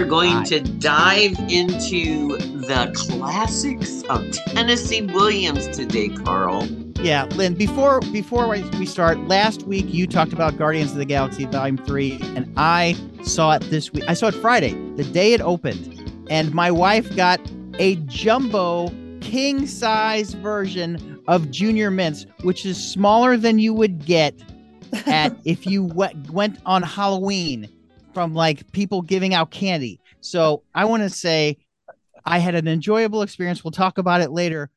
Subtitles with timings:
[0.00, 6.66] are going to dive into the classics of Tennessee Williams today, Carl.
[7.02, 7.52] Yeah, Lynn.
[7.52, 12.18] Before before we start, last week you talked about Guardians of the Galaxy Volume Three,
[12.34, 14.04] and I saw it this week.
[14.08, 17.38] I saw it Friday, the day it opened, and my wife got
[17.78, 18.88] a jumbo
[19.20, 24.34] king size version of Junior Mints, which is smaller than you would get
[25.06, 27.68] at if you went went on Halloween
[28.12, 30.00] from like people giving out candy.
[30.20, 31.58] So I want to say
[32.24, 33.64] I had an enjoyable experience.
[33.64, 34.70] We'll talk about it later.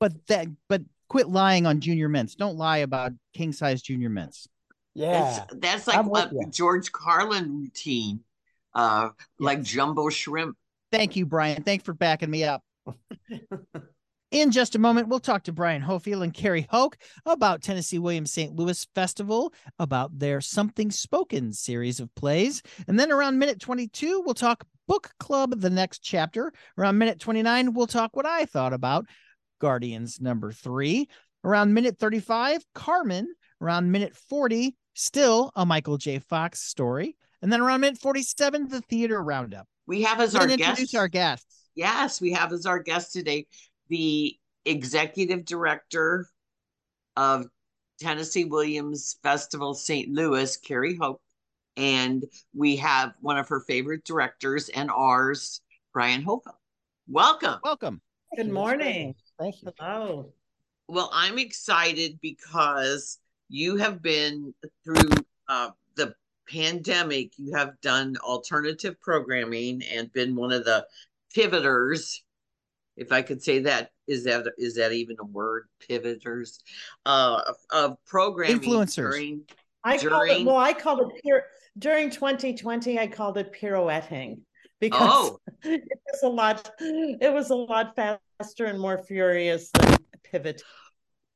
[0.00, 2.34] But that but quit lying on junior mints.
[2.34, 4.48] Don't lie about king size junior mints.
[4.94, 5.44] Yeah.
[5.50, 8.20] That's, that's like a George Carlin routine.
[8.74, 9.26] Uh yes.
[9.38, 10.56] like jumbo shrimp.
[10.90, 11.62] Thank you, Brian.
[11.62, 12.62] Thanks for backing me up.
[14.32, 18.32] In just a moment, we'll talk to Brian Hohlfeld and Carrie Houk about Tennessee Williams
[18.32, 18.56] St.
[18.56, 22.62] Louis Festival, about their Something Spoken series of plays.
[22.88, 26.50] And then around minute 22, we'll talk Book Club, the next chapter.
[26.78, 29.04] Around minute 29, we'll talk what I thought about
[29.60, 31.10] Guardians number three.
[31.44, 33.34] Around minute 35, Carmen.
[33.60, 36.20] Around minute 40, still a Michael J.
[36.20, 37.18] Fox story.
[37.42, 39.68] And then around minute 47, the theater roundup.
[39.86, 40.94] We have as our guest.
[40.94, 41.68] our guests.
[41.74, 43.46] Yes, we have as our guest today
[43.92, 46.26] the executive director
[47.14, 47.46] of
[48.00, 50.08] Tennessee Williams Festival St.
[50.08, 51.20] Louis, Carrie Houk,
[51.76, 52.24] and
[52.56, 55.60] we have one of her favorite directors and ours,
[55.92, 56.46] Brian Hope.
[57.06, 57.60] Welcome.
[57.62, 58.00] Welcome.
[58.34, 59.14] Good morning.
[59.38, 59.70] Thank you.
[59.78, 60.32] Hello.
[60.88, 63.18] Well, I'm excited because
[63.50, 65.10] you have been through
[65.50, 66.14] uh, the
[66.48, 70.86] pandemic, you have done alternative programming and been one of the
[71.34, 72.22] pivoters
[72.96, 75.68] if I could say that, is that is that even a word?
[75.86, 76.60] Pivoters,
[77.06, 79.10] uh, of programming influencers.
[79.10, 79.42] During,
[79.84, 80.12] I during...
[80.12, 80.46] called it.
[80.46, 81.44] Well, I called it pure,
[81.78, 82.98] during 2020.
[82.98, 84.40] I called it pirouetting
[84.80, 85.40] because oh.
[85.62, 85.82] it
[86.12, 86.70] was a lot.
[86.80, 90.62] It was a lot faster and more furious than pivot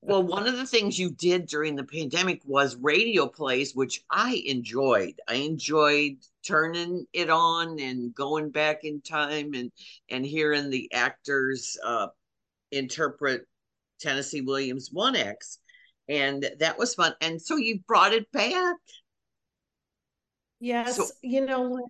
[0.06, 4.43] well, one of the things you did during the pandemic was radio plays, which I
[4.47, 5.21] enjoyed.
[5.27, 9.70] I enjoyed turning it on and going back in time and
[10.10, 12.08] and hearing the actors uh,
[12.72, 13.42] interpret
[14.00, 15.58] Tennessee Williams one acts.
[16.08, 17.14] And that was fun.
[17.20, 18.76] And so you brought it back.
[20.60, 21.86] Yes, so, you know,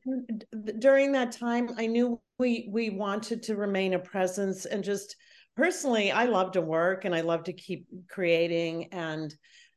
[0.79, 5.17] during that time, I knew we we wanted to remain a presence and just
[5.57, 9.35] personally i love to work and i love to keep creating and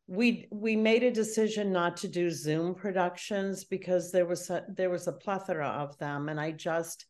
[0.09, 4.90] we we made a decision not to do zoom productions because there was a, there
[4.90, 7.06] was a plethora of them and i just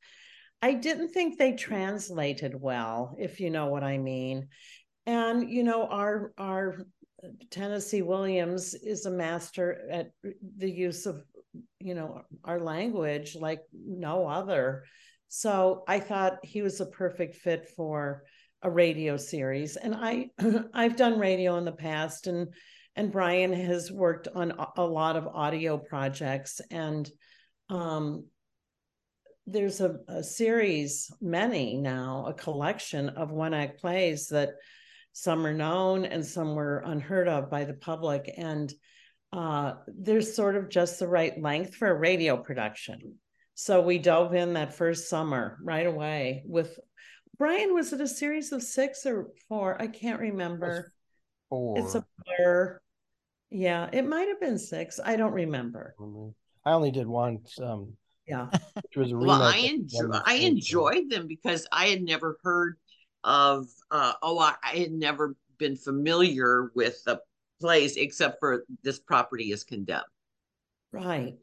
[0.62, 4.50] i didn't think they translated well if you know what i mean.
[5.06, 6.86] And you know our our
[7.50, 10.12] tennessee williams is a master at
[10.58, 11.24] the use of
[11.80, 14.84] you know our language like no other.
[15.30, 18.24] So i thought he was a perfect fit for
[18.62, 19.78] a radio series.
[19.78, 20.32] And i
[20.74, 22.50] i've done radio in the past and
[22.96, 27.10] and brian has worked on a lot of audio projects and
[27.70, 28.26] um
[29.46, 34.50] there's a, a series many now a collection of one act plays that
[35.12, 38.74] some are known and some were unheard of by the public and
[39.32, 43.16] uh, there's sort of just the right length for a radio production
[43.54, 46.80] so we dove in that first summer right away with
[47.40, 49.82] Brian, was it a series of six or four?
[49.82, 50.92] I can't remember.
[51.50, 51.80] Four.
[51.80, 52.82] It's a blur.
[53.50, 55.00] Yeah, it might have been six.
[55.04, 55.96] I don't remember.
[56.66, 57.40] I only did one.
[57.62, 57.94] Um,
[58.28, 62.78] yeah, which was a well, I enjoy, I enjoyed them because I had never heard
[63.24, 63.68] of.
[63.90, 67.20] Uh, oh, I, I had never been familiar with the
[67.60, 70.06] plays except for this property is condemned.
[70.92, 71.36] Right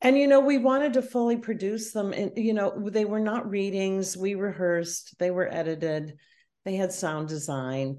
[0.00, 3.50] and you know we wanted to fully produce them and you know they were not
[3.50, 6.16] readings we rehearsed they were edited
[6.64, 7.98] they had sound design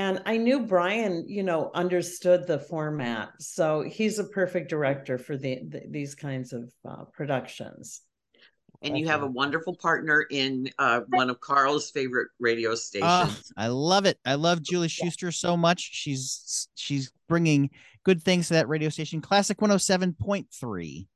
[0.00, 5.36] and i knew brian you know understood the format so he's a perfect director for
[5.36, 8.02] the, the these kinds of uh, productions
[8.82, 13.52] and you have a wonderful partner in uh, one of Carl's favorite radio stations.
[13.56, 14.18] I love it.
[14.24, 15.90] I love Julie Schuster so much.
[15.92, 17.68] She's she's bringing
[18.04, 21.06] good things to that radio station, Classic 107.3.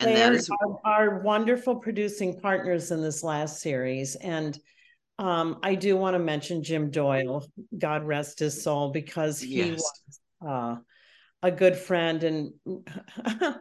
[0.00, 4.16] And there's are, are wonderful producing partners in this last series.
[4.16, 4.58] And
[5.22, 7.46] um, I do want to mention Jim Doyle,
[7.78, 9.70] God rest his soul, because he yes.
[9.70, 10.76] was uh,
[11.44, 12.24] a good friend.
[12.24, 12.52] And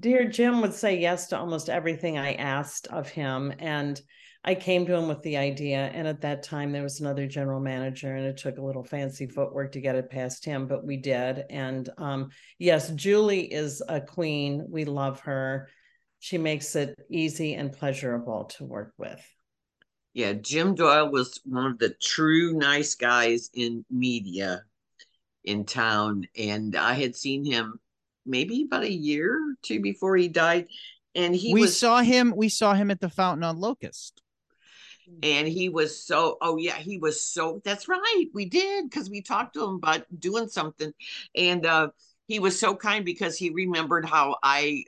[0.00, 3.52] dear Jim would say yes to almost everything I asked of him.
[3.58, 4.00] And
[4.42, 5.90] I came to him with the idea.
[5.92, 9.26] And at that time, there was another general manager, and it took a little fancy
[9.26, 11.44] footwork to get it past him, but we did.
[11.50, 14.64] And um, yes, Julie is a queen.
[14.66, 15.68] We love her.
[16.20, 19.22] she makes it easy and pleasurable to work with.
[20.16, 24.62] Yeah, Jim Doyle was one of the true nice guys in media
[25.44, 26.26] in town.
[26.34, 27.78] And I had seen him
[28.24, 30.68] maybe about a year or two before he died.
[31.14, 32.32] And he we was saw him.
[32.34, 34.22] We saw him at the fountain on Locust.
[35.22, 39.20] and he was so oh yeah he was so that's right we did because we
[39.20, 40.92] talked to him about doing something
[41.36, 41.88] and uh
[42.26, 44.82] he was so kind because he remembered how i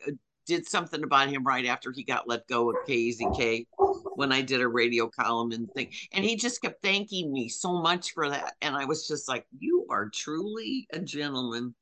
[0.49, 3.67] did something about him right after he got let go of KZK
[4.15, 5.93] when I did a radio column and thing.
[6.13, 8.55] And he just kept thanking me so much for that.
[8.63, 11.75] And I was just like, you are truly a gentleman.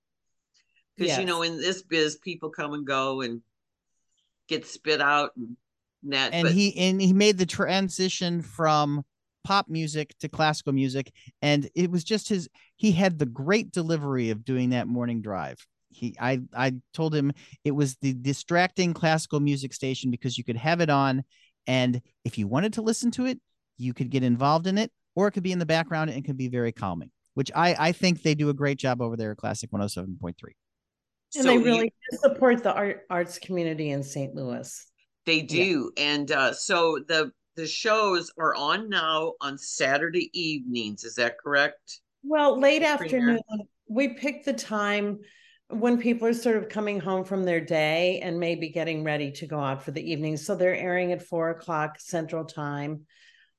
[0.97, 1.21] Because, Yes.
[1.21, 3.41] you know, in this biz, people come and go and
[4.49, 5.57] get spit out and
[6.05, 6.33] that.
[6.33, 9.05] and but he and he made the transition from
[9.45, 14.31] pop music to classical music and it was just his he had the great delivery
[14.31, 17.33] of doing that morning drive he i i told him
[17.65, 21.23] it was the distracting classical music station because you could have it on
[21.67, 23.39] and if you wanted to listen to it
[23.79, 26.25] you could get involved in it or it could be in the background and it
[26.25, 29.33] could be very calming which i i think they do a great job over there
[29.33, 30.35] at classic 107.3
[31.35, 34.35] And so they really do support the art, arts community in St.
[34.35, 34.87] Louis.
[35.27, 35.91] They do.
[35.97, 41.05] And uh, so the the shows are on now on Saturday evenings.
[41.05, 42.01] Is that correct?
[42.23, 43.41] Well, late The afternoon,
[43.89, 45.21] we pick the time
[45.69, 49.47] when people are sort of coming home from their day and maybe getting ready to
[49.47, 50.37] go out for the evening.
[50.37, 53.07] So they're airing at four o'clock Central Time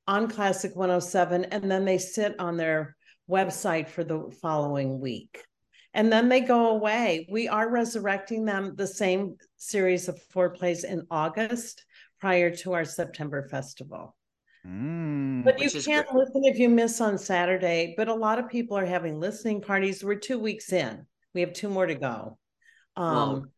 [0.07, 2.95] on Classic 107, and then they sit on their
[3.29, 5.43] website for the following week.
[5.93, 7.27] And then they go away.
[7.29, 11.83] We are resurrecting them the same series of four plays in August
[12.19, 14.15] prior to our September festival.
[14.65, 15.43] Mm.
[15.43, 17.95] But you can't listen if you miss on Saturday.
[17.97, 20.03] But a lot of people are having listening parties.
[20.03, 21.05] We're two weeks in.
[21.37, 22.39] We have two more to go.
[22.95, 23.51] Um,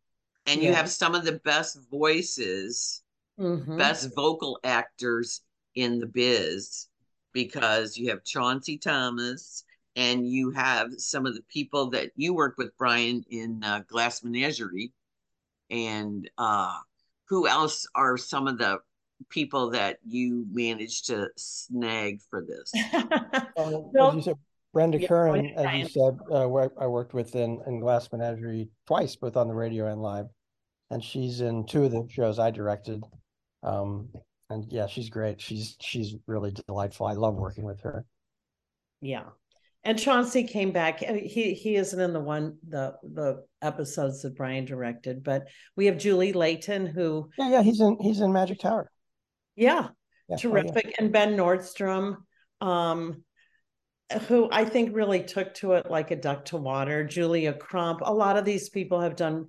[0.46, 0.76] And you Yeah.
[0.76, 3.04] have some of the best voices,
[3.40, 3.78] mhm.
[3.78, 5.44] best vocal actors
[5.76, 6.90] in the biz
[7.32, 9.64] because you have Chauncey Thomas
[9.96, 14.26] and you have some of the people that you work with, Brian, in uh, Glass
[14.26, 14.92] Menagerie.
[15.70, 16.80] And uh,
[17.30, 18.82] who else are some of the
[19.30, 22.74] people that you managed to snag for this?
[22.76, 23.06] Uh,
[23.56, 24.38] Well, as you said,
[24.74, 28.70] Brenda yeah, Currin, as you said, uh, where I worked with in, in Glass Menagerie
[28.86, 30.28] twice, both on the radio and live.
[30.92, 33.04] And she's in two of the shows I directed.
[33.64, 34.10] Um,
[34.50, 35.40] and yeah, she's great.
[35.42, 37.06] She's she's really delightful.
[37.08, 38.06] I love working with her.
[39.02, 39.26] yeah.
[39.86, 41.00] And Chauncey came back.
[41.00, 45.98] He he isn't in the one the the episodes that Brian directed, but we have
[45.98, 48.92] Julie Layton, who Yeah, yeah, he's in he's in Magic Tower.
[49.56, 49.90] yeah,
[50.28, 50.72] Yeah, oh, yeah.
[50.72, 52.18] terrific and ben nordstrom
[52.60, 53.24] um
[54.28, 58.02] who i think really took to it like a duck to water julia crump.
[58.02, 59.48] A lot of these people have done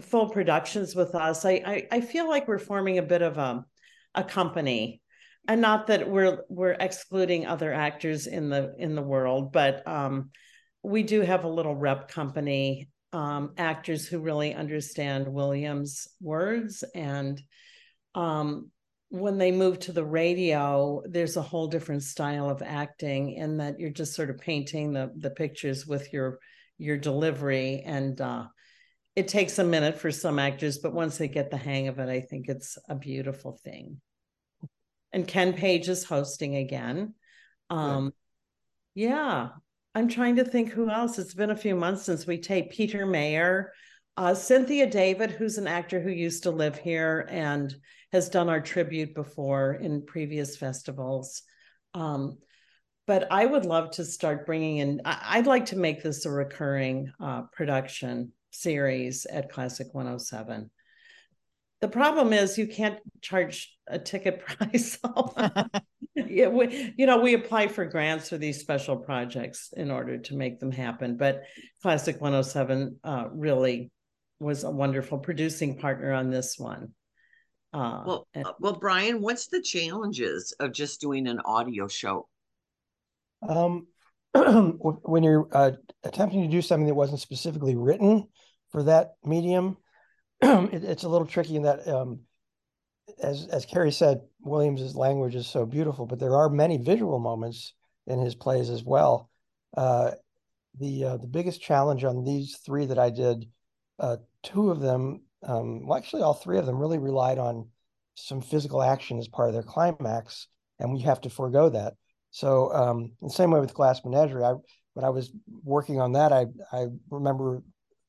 [0.00, 1.44] full productions with us.
[1.44, 3.64] I i, I feel like we're forming a bit of a
[4.14, 5.00] a company.
[5.48, 10.30] And not that we're we're excluding other actors in the in the world but um
[10.82, 17.42] we do have a little rep company um actors who really understand williams words and
[18.14, 18.70] um
[19.12, 23.78] when they move to the radio, there's a whole different style of acting in that
[23.78, 26.38] you're just sort of painting the the pictures with your
[26.78, 28.44] your delivery and uh
[29.14, 32.08] it takes a minute for some actors, but once they get the hang of it,
[32.08, 34.00] I think it's a beautiful thing.
[35.12, 37.12] And Ken Page is hosting again.
[37.68, 38.14] Um
[38.94, 39.50] yeah,
[39.94, 41.18] I'm trying to think who else.
[41.18, 43.72] It's been a few months since we taped Peter Mayer,
[44.16, 47.74] uh, Cynthia David, who's an actor who used to live here and
[48.12, 51.42] has done our tribute before in previous festivals.
[51.94, 52.38] Um,
[53.06, 57.10] but I would love to start bringing in, I'd like to make this a recurring
[57.20, 60.70] uh, production series at Classic 107.
[61.80, 64.98] The problem is you can't charge a ticket price.
[66.14, 70.36] yeah, we, you know, we apply for grants for these special projects in order to
[70.36, 71.16] make them happen.
[71.16, 71.42] But
[71.82, 73.90] Classic 107 uh, really
[74.38, 76.92] was a wonderful producing partner on this one.
[77.72, 82.28] Uh, Well, and- uh, well, Brian, what's the challenges of just doing an audio show?
[83.46, 83.86] Um,
[84.34, 85.72] when you're uh,
[86.04, 88.28] attempting to do something that wasn't specifically written
[88.70, 89.76] for that medium,
[90.42, 92.20] it, it's a little tricky in that, um,
[93.20, 97.74] as as Carrie said, Williams's language is so beautiful, but there are many visual moments
[98.06, 99.30] in his plays as well.
[99.76, 100.12] Uh,
[100.78, 103.48] the uh, the biggest challenge on these three that I did,
[103.98, 107.68] uh, two of them, um, well, actually all three of them, really relied on
[108.14, 111.94] some physical action as part of their climax, and we have to forego that.
[112.30, 114.54] So um, the same way with Glass Menagerie, I
[114.94, 115.32] when I was
[115.64, 117.62] working on that, I I remember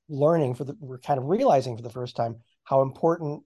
[0.09, 3.43] learning for the we're kind of realizing for the first time how important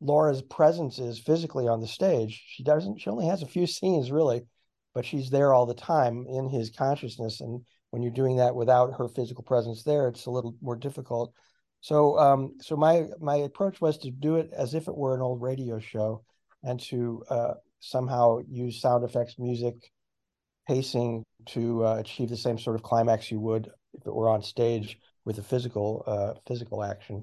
[0.00, 2.42] Laura's presence is physically on the stage.
[2.48, 3.00] She doesn't.
[3.00, 4.42] She only has a few scenes really,
[4.94, 7.40] but she's there all the time in his consciousness.
[7.40, 11.32] And when you're doing that without her physical presence there, it's a little more difficult.
[11.80, 15.22] So, um, so my my approach was to do it as if it were an
[15.22, 16.24] old radio show,
[16.62, 19.74] and to uh, somehow use sound effects, music,
[20.66, 24.42] pacing to uh, achieve the same sort of climax you would if it were on
[24.42, 27.22] stage with a physical uh, physical action.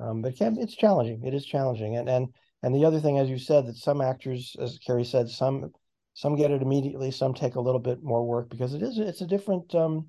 [0.00, 1.24] Um, but it can, it's challenging.
[1.24, 2.28] It is challenging, and and
[2.62, 5.72] and the other thing, as you said, that some actors, as Carrie said, some
[6.14, 9.20] some get it immediately, some take a little bit more work because it is it's
[9.20, 10.06] a different um,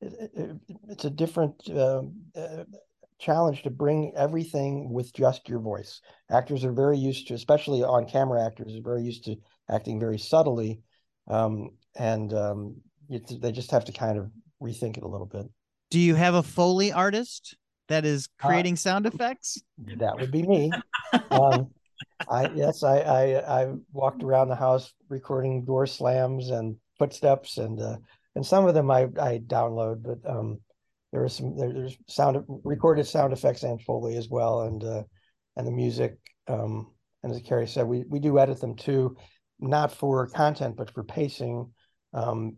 [0.00, 0.56] it, it,
[0.88, 2.02] it's a different uh,
[2.36, 2.64] uh,
[3.18, 6.00] challenge to bring everything with just your voice.
[6.30, 9.36] Actors are very used to, especially on camera actors, are very used to
[9.70, 10.80] acting very subtly,
[11.28, 12.76] um, and um,
[13.08, 14.30] it, they just have to kind of
[14.62, 15.46] rethink it a little bit.
[15.90, 17.56] Do you have a Foley artist
[17.88, 19.62] that is uh, creating uh, sound effects?
[19.98, 20.72] That would be me.
[21.30, 21.70] um,
[22.28, 27.80] I yes, I, I I walked around the house recording door slams and footsteps and
[27.80, 27.96] uh,
[28.34, 30.60] and some of them I I download, but um,
[31.14, 35.04] there is some there, there's sound recorded sound effects and foley as well, and uh,
[35.56, 36.18] and the music.
[36.48, 36.90] Um,
[37.22, 39.16] and as Carrie said, we we do edit them too,
[39.60, 41.72] not for content but for pacing.
[42.12, 42.56] Um,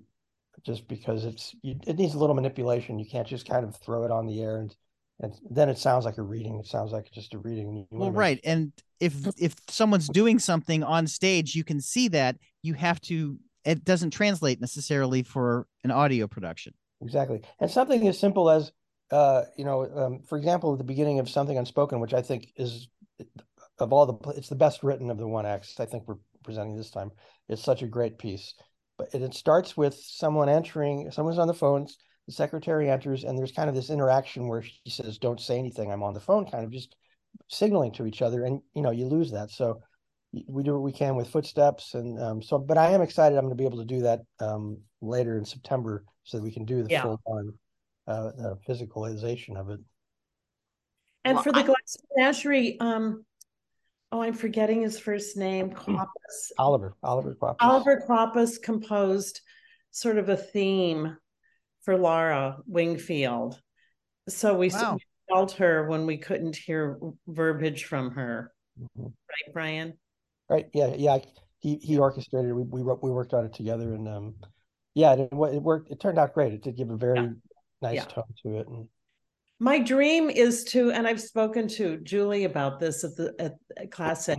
[0.64, 2.98] just because it's it needs a little manipulation.
[2.98, 4.74] You can't just kind of throw it on the air and
[5.20, 6.58] and then it sounds like a reading.
[6.58, 7.86] It sounds like just a reading.
[7.90, 12.38] Well, right, and if if someone's doing something on stage, you can see that.
[12.62, 13.36] You have to.
[13.66, 16.72] It doesn't translate necessarily for an audio production.
[17.06, 18.72] Exactly, and something as simple as,
[19.10, 22.48] uh, you know, um, for example, at the beginning of something unspoken, which I think
[22.56, 22.88] is
[23.78, 25.78] of all the, it's the best written of the one acts.
[25.80, 27.10] I think we're presenting this time.
[27.48, 28.54] It's such a great piece,
[28.98, 31.10] but it, it starts with someone entering.
[31.10, 34.90] Someone's on the phones the secretary enters, and there's kind of this interaction where she
[34.90, 35.92] says, "Don't say anything.
[35.92, 36.96] I'm on the phone," kind of just
[37.48, 39.50] signaling to each other, and you know, you lose that.
[39.50, 39.80] So
[40.48, 42.58] we do what we can with footsteps, and um, so.
[42.58, 43.36] But I am excited.
[43.36, 46.52] I'm going to be able to do that um, later in September, so that we
[46.52, 47.02] can do the yeah.
[47.02, 47.52] full on
[48.08, 49.80] uh, uh, physicalization of it.
[51.24, 51.62] And well, for the I...
[51.62, 53.24] glass menagerie, um,
[54.12, 55.70] oh, I'm forgetting his first name.
[55.70, 56.52] Kwapis.
[56.58, 56.96] Oliver.
[57.02, 57.56] Oliver Kwapis.
[57.60, 59.40] Oliver Kwapis composed
[59.90, 61.16] sort of a theme
[61.82, 63.60] for Laura Wingfield.
[64.28, 64.98] So we wow.
[65.28, 66.98] felt her when we couldn't hear
[67.28, 68.52] verbiage from her.
[68.80, 69.04] Mm-hmm.
[69.04, 69.94] Right, Brian?
[70.48, 70.66] Right.
[70.74, 70.94] Yeah.
[70.96, 71.18] Yeah.
[71.58, 72.52] He he orchestrated.
[72.52, 74.34] We we we worked on it together, and um,
[74.96, 75.90] yeah, it, it worked.
[75.90, 76.54] It turned out great.
[76.54, 77.28] It did give a very yeah.
[77.82, 78.04] nice yeah.
[78.04, 78.66] tone to it.
[78.66, 78.88] And
[79.60, 83.34] my dream is to, and I've spoken to Julie about this at the
[83.78, 84.38] at Classic,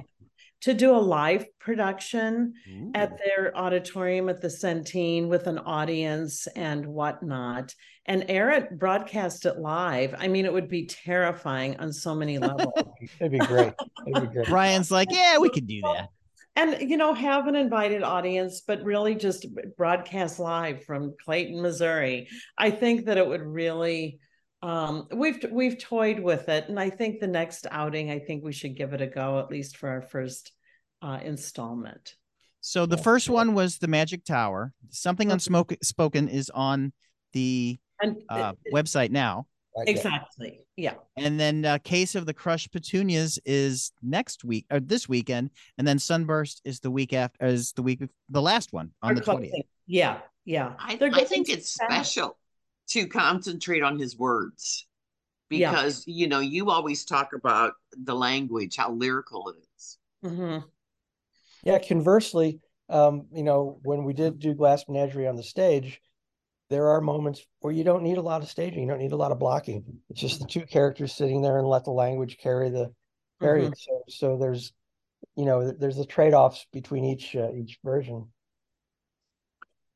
[0.61, 2.91] to do a live production Ooh.
[2.95, 7.75] at their auditorium at the Centene with an audience and whatnot
[8.07, 10.15] and air it, broadcast it live.
[10.17, 12.73] I mean, it would be terrifying on so many levels.
[13.19, 13.73] It'd be great.
[14.07, 14.47] It'd be great.
[14.47, 16.09] Brian's like, yeah, we could do that.
[16.57, 19.45] And, you know, have an invited audience, but really just
[19.77, 22.27] broadcast live from Clayton, Missouri.
[22.57, 24.19] I think that it would really
[24.63, 26.67] um we've we've toyed with it.
[26.67, 29.51] And i think the next outing i think we should give it a go at
[29.51, 30.51] least for our first
[31.03, 32.15] uh installment.
[32.61, 34.73] So the first one was the magic tower.
[34.89, 36.91] Something unspoken is on
[37.33, 37.77] the
[38.29, 39.45] uh, website now
[39.85, 45.07] exactly yeah and then uh, case of the crushed petunias is next week or this
[45.07, 49.13] weekend and then sunburst is the week after is the week the last one on
[49.13, 49.51] the 20th
[49.85, 52.37] yeah yeah i, I think it's special
[52.89, 54.87] to concentrate on his words
[55.49, 56.13] because yeah.
[56.21, 59.97] you know you always talk about the language how lyrical it is.
[60.25, 60.65] Mm-hmm.
[61.63, 66.01] yeah conversely um, you know when we did do glass menagerie on the stage
[66.69, 69.17] there are moments where you don't need a lot of staging you don't need a
[69.17, 69.83] lot of blocking.
[70.09, 72.93] It's just the two characters sitting there and let the language carry the
[73.41, 73.73] carry mm-hmm.
[73.75, 74.73] so so there's
[75.35, 78.27] you know there's the trade-offs between each uh, each version.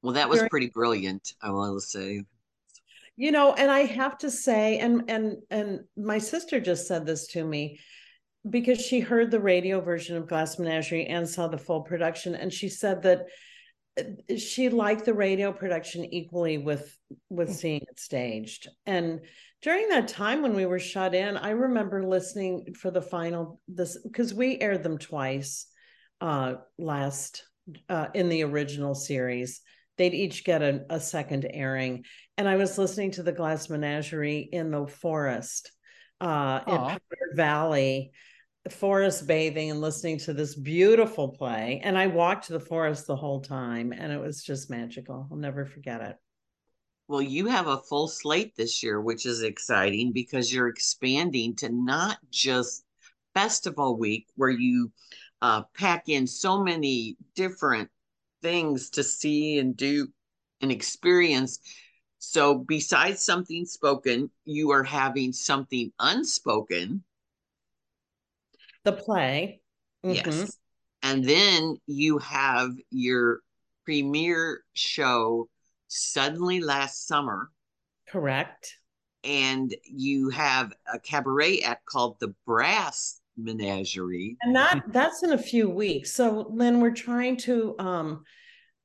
[0.01, 2.23] Well that was pretty brilliant i will say.
[3.17, 7.27] You know and i have to say and and and my sister just said this
[7.27, 7.79] to me
[8.49, 12.51] because she heard the radio version of glass menagerie and saw the full production and
[12.51, 13.25] she said that
[14.37, 16.97] she liked the radio production equally with
[17.29, 17.53] with mm.
[17.53, 19.19] seeing it staged and
[19.61, 23.97] during that time when we were shut in i remember listening for the final this
[24.03, 25.67] because we aired them twice
[26.21, 27.43] uh last
[27.89, 29.61] uh in the original series
[30.01, 32.05] they'd each get a, a second airing.
[32.35, 35.71] And I was listening to the Glass Menagerie in the forest
[36.19, 36.99] uh, in Powder
[37.35, 38.11] Valley,
[38.69, 41.81] forest bathing and listening to this beautiful play.
[41.83, 45.27] And I walked the forest the whole time, and it was just magical.
[45.31, 46.17] I'll never forget it.
[47.07, 51.69] Well, you have a full slate this year, which is exciting because you're expanding to
[51.69, 52.85] not just
[53.33, 54.91] festival week where you
[55.41, 57.89] uh, pack in so many different
[58.41, 60.07] things to see and do
[60.61, 61.59] and experience.
[62.19, 67.03] So, besides something spoken, you are having something unspoken.
[68.83, 69.61] The play.
[70.05, 70.15] Mm-hmm.
[70.15, 70.57] Yes.
[71.03, 73.39] And then you have your
[73.85, 75.49] premiere show
[75.87, 77.49] suddenly last summer.
[78.07, 78.77] Correct.
[79.23, 84.37] And you have a cabaret act called the Brass Menagerie.
[84.41, 86.13] And that that's in a few weeks.
[86.13, 88.23] So Lynn, we're trying to um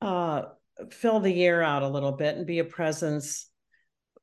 [0.01, 0.43] uh
[0.91, 3.49] fill the year out a little bit and be a presence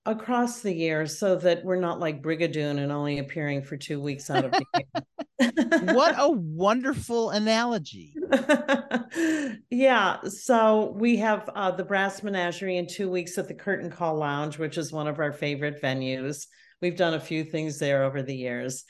[0.05, 4.29] across the year so that we're not like Brigadoon and only appearing for two weeks
[4.29, 5.03] out of the year.
[5.39, 8.13] what a wonderful analogy.
[9.69, 10.17] yeah.
[10.23, 14.57] So we have uh, the Brass Menagerie in two weeks at the Curtain Call Lounge,
[14.57, 16.45] which is one of our favorite venues.
[16.81, 18.83] We've done a few things there over the years.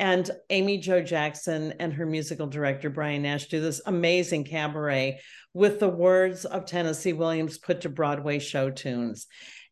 [0.00, 5.20] And Amy Jo Jackson and her musical director, Brian Nash, do this amazing cabaret
[5.54, 9.26] with the words of Tennessee Williams put to Broadway show tunes.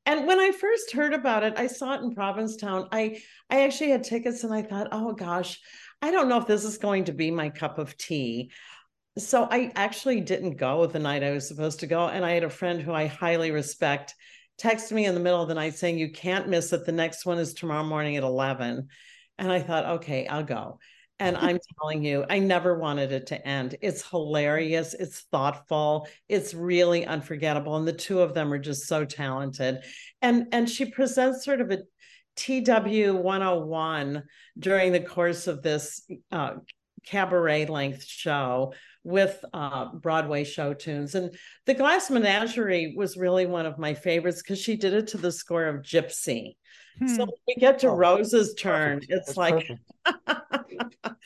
[0.05, 2.89] And when I first heard about it, I saw it in Provincetown.
[2.93, 5.59] I I actually had tickets and I thought, oh gosh,
[6.03, 8.51] I don't know if this is going to be my cup of tea.
[9.19, 12.07] So I actually didn't go the night I was supposed to go.
[12.09, 14.15] And I had a friend who I highly respect
[14.59, 16.85] text me in the middle of the night saying, You can't miss it.
[16.85, 18.89] The next one is tomorrow morning at 11.
[19.39, 20.79] And I thought, okay, I'll go.
[21.19, 23.77] And I'm telling you, I never wanted it to end.
[23.81, 24.95] It's hilarious.
[24.95, 26.09] It's thoughtful.
[26.29, 27.77] It's really unforgettable.
[27.77, 29.81] And the two of them are just so talented.
[30.23, 31.81] And and she presents sort of a
[32.37, 34.23] TW 101
[34.59, 36.55] during the course of this uh,
[37.07, 41.15] cabaret length show with uh, Broadway show tunes.
[41.15, 45.19] And The Glass Menagerie was really one of my favorites because she did it to
[45.19, 46.57] the score of Gypsy.
[46.99, 47.09] Hmm.
[47.09, 49.01] So we get to oh, Rose's turn.
[49.01, 49.13] Perfect.
[49.13, 49.71] It's That's like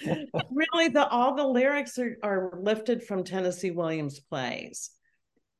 [0.50, 4.90] really the all the lyrics are, are lifted from Tennessee Williams plays.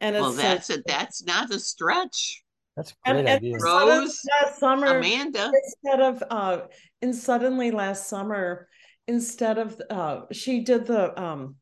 [0.01, 2.43] And well, that's like, a, that's not a stretch.
[2.77, 3.55] That's a great and, idea.
[3.55, 5.51] And Rose, last summer, Amanda.
[5.65, 6.61] Instead of uh,
[7.03, 8.69] in suddenly last summer,
[9.07, 11.57] instead of uh, she did the um,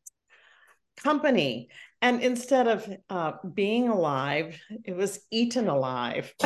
[0.97, 1.69] company,
[2.01, 6.33] and instead of uh, being alive, it was eaten alive.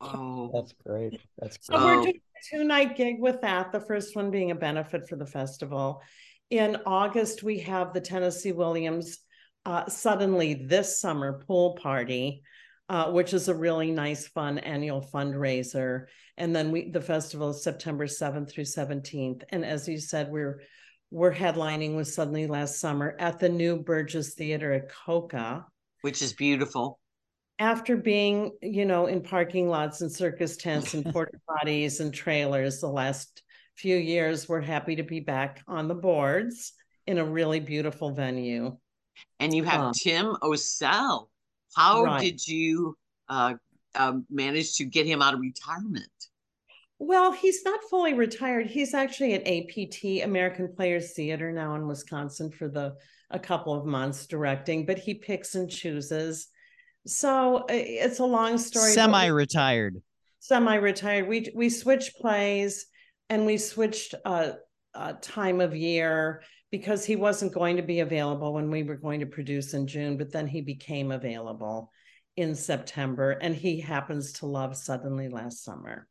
[0.00, 1.20] oh, that's great.
[1.38, 1.78] That's great.
[1.78, 3.70] So we're doing a two night gig with that.
[3.72, 6.02] The first one being a benefit for the festival.
[6.50, 9.18] In August, we have the Tennessee Williams
[9.66, 12.42] uh, suddenly this summer pool party.
[12.88, 16.06] Uh, which is a really nice, fun annual fundraiser.
[16.36, 19.44] And then we the festival is September 7th through 17th.
[19.50, 20.60] And as you said, we're
[21.12, 25.66] we're headlining with Suddenly Last Summer at the new Berges Theater at Coca.
[26.00, 26.98] Which is beautiful
[27.60, 32.80] after being, you know, in parking lots and circus tents and porta potties and trailers
[32.80, 33.42] the last
[33.76, 36.72] few years, we're happy to be back on the boards
[37.06, 38.76] in a really beautiful venue.
[39.38, 41.28] And you have um, Tim Ocel.
[41.74, 42.20] How right.
[42.20, 42.96] did you
[43.28, 43.54] uh,
[43.94, 46.08] uh, manage to get him out of retirement?
[46.98, 48.66] Well, he's not fully retired.
[48.66, 52.96] He's actually at APT, American Players Theater, now in Wisconsin for the
[53.30, 56.48] a couple of months directing, but he picks and chooses
[57.06, 58.92] so it's a long story.
[58.92, 60.02] Semi-retired.
[60.40, 61.28] Semi-retired.
[61.28, 62.86] We we switched plays
[63.28, 64.52] and we switched uh,
[64.94, 69.20] uh, time of year because he wasn't going to be available when we were going
[69.20, 71.90] to produce in June, but then he became available
[72.36, 76.06] in September, and he happens to love Suddenly Last Summer.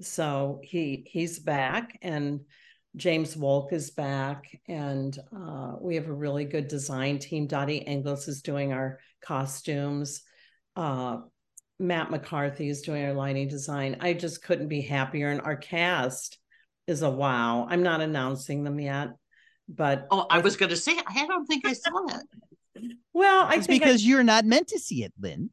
[0.00, 2.40] So he he's back, and
[2.96, 7.46] James Wolk is back, and uh, we have a really good design team.
[7.46, 10.22] Dottie Englis is doing our costumes
[10.76, 11.18] uh,
[11.78, 13.96] Matt McCarthy is doing our lighting design.
[14.00, 15.30] I just couldn't be happier.
[15.30, 16.38] And our cast
[16.86, 17.66] is a wow.
[17.68, 19.08] I'm not announcing them yet,
[19.74, 22.92] but oh, I was going to say I don't think I saw it.
[23.12, 25.50] well, I it's because I, you're not meant to see it, Lynn.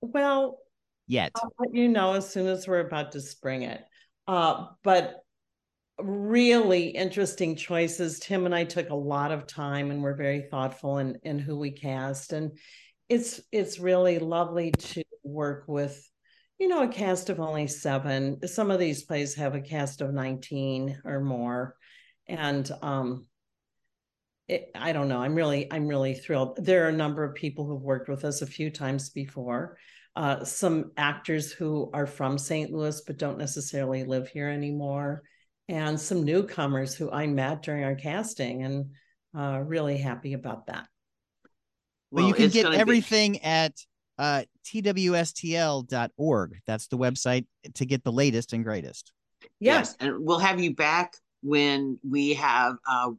[0.00, 0.58] Well,
[1.06, 3.84] yet I'll let you know as soon as we're about to spring it.
[4.26, 5.22] Uh, but
[5.98, 8.20] really interesting choices.
[8.20, 11.58] Tim and I took a lot of time and we're very thoughtful in in who
[11.58, 12.52] we cast and
[13.08, 16.08] it's it's really lovely to work with
[16.58, 20.12] you know a cast of only seven some of these plays have a cast of
[20.12, 21.74] 19 or more
[22.26, 23.26] and um
[24.48, 27.66] it, i don't know i'm really i'm really thrilled there are a number of people
[27.66, 29.76] who've worked with us a few times before
[30.16, 35.22] uh, some actors who are from st louis but don't necessarily live here anymore
[35.68, 38.90] and some newcomers who i met during our casting and
[39.36, 40.88] uh, really happy about that
[42.10, 43.42] well, you can get everything be...
[43.42, 43.74] at
[44.18, 46.58] uh, twstl.org.
[46.66, 49.12] That's the website to get the latest and greatest.
[49.60, 53.10] Yes, and we'll have you back when we have uh,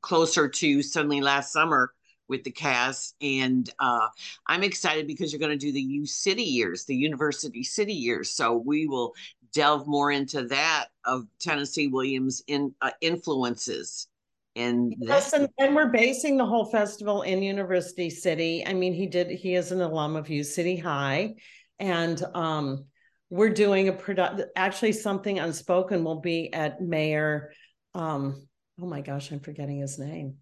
[0.00, 1.92] closer to suddenly last summer
[2.28, 3.14] with the cast.
[3.20, 4.08] And uh,
[4.46, 8.30] I'm excited because you're going to do the U City years, the University City years.
[8.30, 9.12] So we will
[9.52, 14.08] delve more into that of Tennessee Williams in uh, influences.
[14.56, 18.64] And yes, and, and we're basing the whole festival in University City.
[18.66, 21.34] I mean, he did, he is an alum of U City High.
[21.78, 22.84] And um,
[23.30, 27.52] we're doing a product, actually, something unspoken will be at Mayor.
[27.94, 28.46] Um,
[28.80, 30.36] oh my gosh, I'm forgetting his name.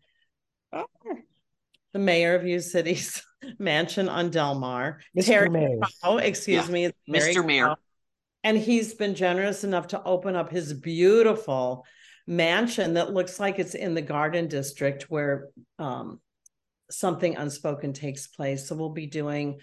[0.72, 0.86] Oh,
[1.92, 3.22] the mayor of U City's
[3.58, 5.00] mansion on Delmar.
[5.16, 5.24] Mr.
[5.26, 5.78] Terry, Mayor.
[6.04, 6.72] oh, excuse Yeah.
[6.72, 7.32] me, Mr.
[7.32, 7.74] Terry Mayor.
[8.44, 11.84] And he's been generous enough to open up his beautiful
[12.26, 16.20] mansion that looks like it's in the Garden District where um,
[16.90, 18.66] something unspoken takes place.
[18.68, 19.58] So we'll be doing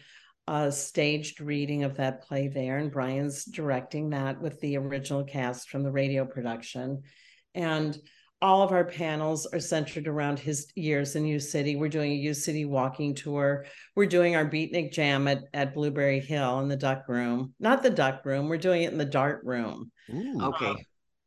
[0.47, 5.69] a staged reading of that play there, and Brian's directing that with the original cast
[5.69, 7.01] from the radio production.
[7.55, 7.97] And
[8.41, 11.75] all of our panels are centered around his years in U City.
[11.75, 13.65] We're doing a U City walking tour.
[13.95, 17.53] We're doing our beatnik jam at, at Blueberry Hill in the duck room.
[17.59, 19.91] Not the duck room, we're doing it in the dart room.
[20.13, 20.41] Ooh.
[20.41, 20.75] okay.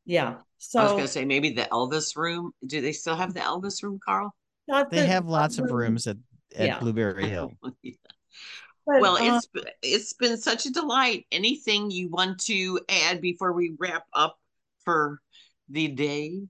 [0.05, 0.37] Yeah.
[0.59, 2.53] So I was going to say maybe the Elvis room.
[2.67, 4.35] Do they still have the Elvis room, Carl?
[4.69, 6.17] not They the have lots of rooms at,
[6.55, 6.79] at Yeah.
[6.79, 7.53] Blueberry Hill.
[7.63, 9.49] but, well, uh, it's
[9.83, 11.27] it's been such a delight.
[11.33, 14.39] Anything you want to add before we wrap up
[14.85, 15.21] for
[15.69, 16.43] the day?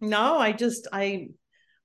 [0.00, 1.28] No, I just I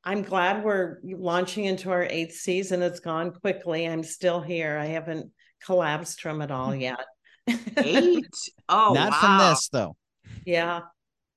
[0.04, 2.82] I'm glad we're launching into our eighth season.
[2.82, 3.88] It's gone quickly.
[3.88, 4.78] I'm still here.
[4.78, 5.32] I haven't
[5.64, 7.06] collapsed from it all yet.
[7.78, 8.26] Eight.
[8.70, 9.20] Oh, Not wow.
[9.20, 9.96] from this though.
[10.46, 10.82] yeah.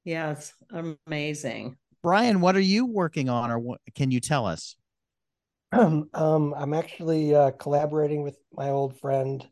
[0.05, 0.53] Yeah, it's
[1.07, 1.79] amazing.
[2.03, 4.77] Brian, what are you working on, or what can you tell us?
[5.73, 9.47] um, I'm actually uh, collaborating with my old friend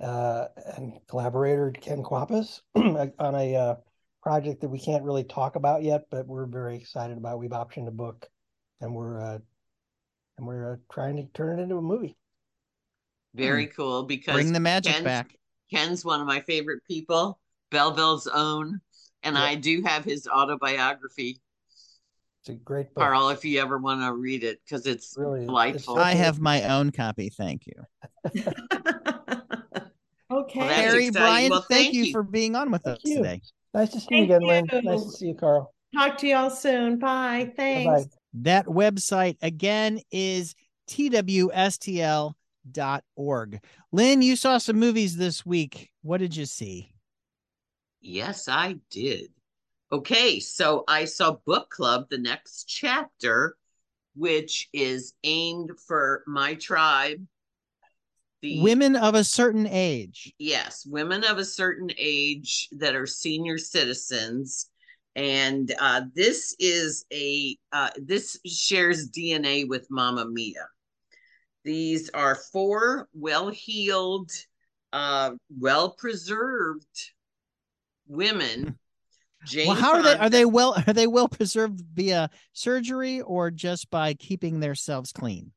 [0.00, 0.46] uh,
[0.76, 3.74] and collaborator Ken Kwapis on a uh,
[4.22, 7.38] project that we can't really talk about yet, but we're very excited about.
[7.38, 8.28] We've optioned a book,
[8.80, 9.38] and we're uh,
[10.38, 12.16] and we're uh, trying to turn it into a movie.
[13.34, 15.36] Very cool because Bring the magic Ken's, back.
[15.72, 17.38] Ken's one of my favorite people,
[17.70, 18.80] Belleville's own.
[19.22, 19.42] And Yeah.
[19.42, 21.40] I do have his autobiography,
[22.40, 23.04] It's a great book.
[23.04, 25.96] Carl, if you ever want to read it, because it's really, it's delightful.
[25.96, 27.28] so I have my own copy.
[27.28, 27.84] Thank you.
[30.30, 30.60] okay.
[30.60, 31.12] that's Harry, exciting.
[31.12, 32.12] Brian, Well, thank, thank you you.
[32.12, 33.16] for being on with Thank us you.
[33.18, 33.42] today.
[33.72, 34.66] Nice to see you Thank again, Lynn.
[34.72, 34.82] you.
[34.82, 35.72] Nice to see you, Carl.
[35.94, 36.98] Talk to y'all soon.
[36.98, 37.44] Bye.
[37.44, 38.04] Bye Thanks.
[38.04, 38.10] bye.
[38.34, 40.54] That website again is
[40.88, 42.34] twstl.org.
[43.92, 45.90] Lynn, you saw some movies this week.
[46.02, 46.92] What did you see?
[48.00, 49.30] Yes, I did.
[49.92, 53.56] Okay, so I saw Book Club, the next chapter,
[54.14, 57.26] which is aimed for my tribe.
[58.42, 60.32] The Women of a certain age.
[60.38, 64.70] yes, women of a certain age that are senior citizens.
[65.14, 70.66] And uh, this is a uh, this shares DNA with Mamma Mia.
[71.64, 74.30] These are four well-heeled,
[74.92, 76.86] uh, well-preserved
[78.06, 78.78] women.
[79.46, 80.16] Jane well, how are they?
[80.16, 80.82] Are they well?
[80.86, 85.52] Are they well preserved via surgery or just by keeping themselves clean?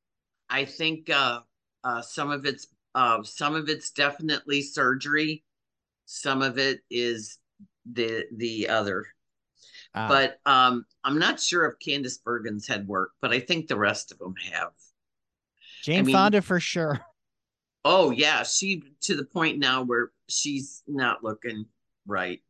[0.49, 1.41] I think uh,
[1.83, 5.43] uh, some of it's uh, some of it's definitely surgery.
[6.05, 7.39] Some of it is
[7.91, 9.07] the the other.
[9.95, 13.77] Ah, But um, I'm not sure if Candice Bergen's had work, but I think the
[13.77, 14.71] rest of them have.
[15.83, 17.01] Jane mean- Fonda for sure.
[17.85, 21.65] Oh yeah, she to the point now where she's not looking
[22.07, 22.41] right.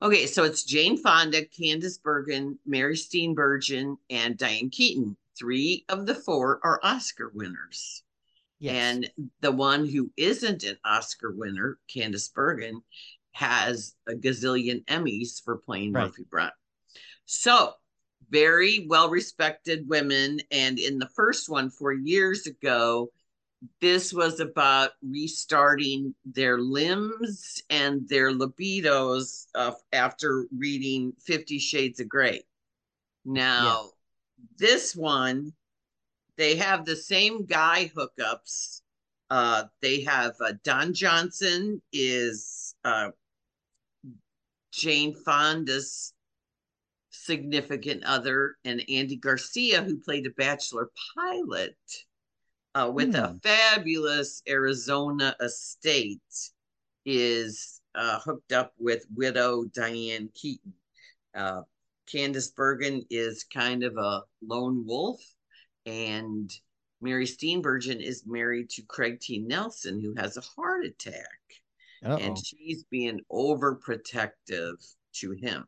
[0.00, 5.16] Okay, so it's Jane Fonda, Candice Bergen, Mary Steenburgen, and Diane Keaton.
[5.36, 8.04] Three of the four are Oscar winners.
[8.58, 8.74] Yes.
[8.74, 12.82] And the one who isn't an Oscar winner, Candice Bergen,
[13.32, 16.04] has a gazillion Emmys for playing Right.
[16.04, 16.52] Murphy Brown.
[17.26, 17.72] So,
[18.30, 20.40] very well respected women.
[20.50, 23.10] And in the first one, four years ago,
[23.80, 32.08] this was about restarting their limbs and their libidos uh, after reading Fifty Shades of
[32.08, 32.44] Grey.
[33.24, 33.90] Now,
[34.58, 35.52] this one,
[36.36, 38.82] they have the same guy hookups.
[39.30, 43.10] Uh, they have uh, Don Johnson is uh,
[44.72, 46.12] Jane Fonda's
[47.10, 51.76] significant other, and Andy Garcia, who played a bachelor pilot
[52.74, 53.36] uh, with a Hmm.
[53.38, 56.20] fabulous Arizona estate,
[57.04, 60.74] is uh, hooked up with widow Diane Keaton.
[61.34, 61.62] Uh,
[62.06, 65.20] Candice Bergen is kind of a lone wolf,
[65.86, 66.52] and
[67.00, 69.38] Mary Steenburgen is married to Craig T.
[69.38, 71.38] Nelson, who has a heart attack.
[72.04, 72.16] Uh-oh.
[72.16, 74.74] and she's being overprotective
[75.14, 75.66] to him.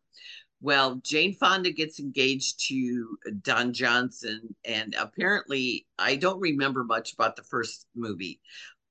[0.61, 7.37] Well, Jane Fonda gets engaged to Don Johnson, and apparently, I don't remember much about
[7.37, 8.41] the first movie,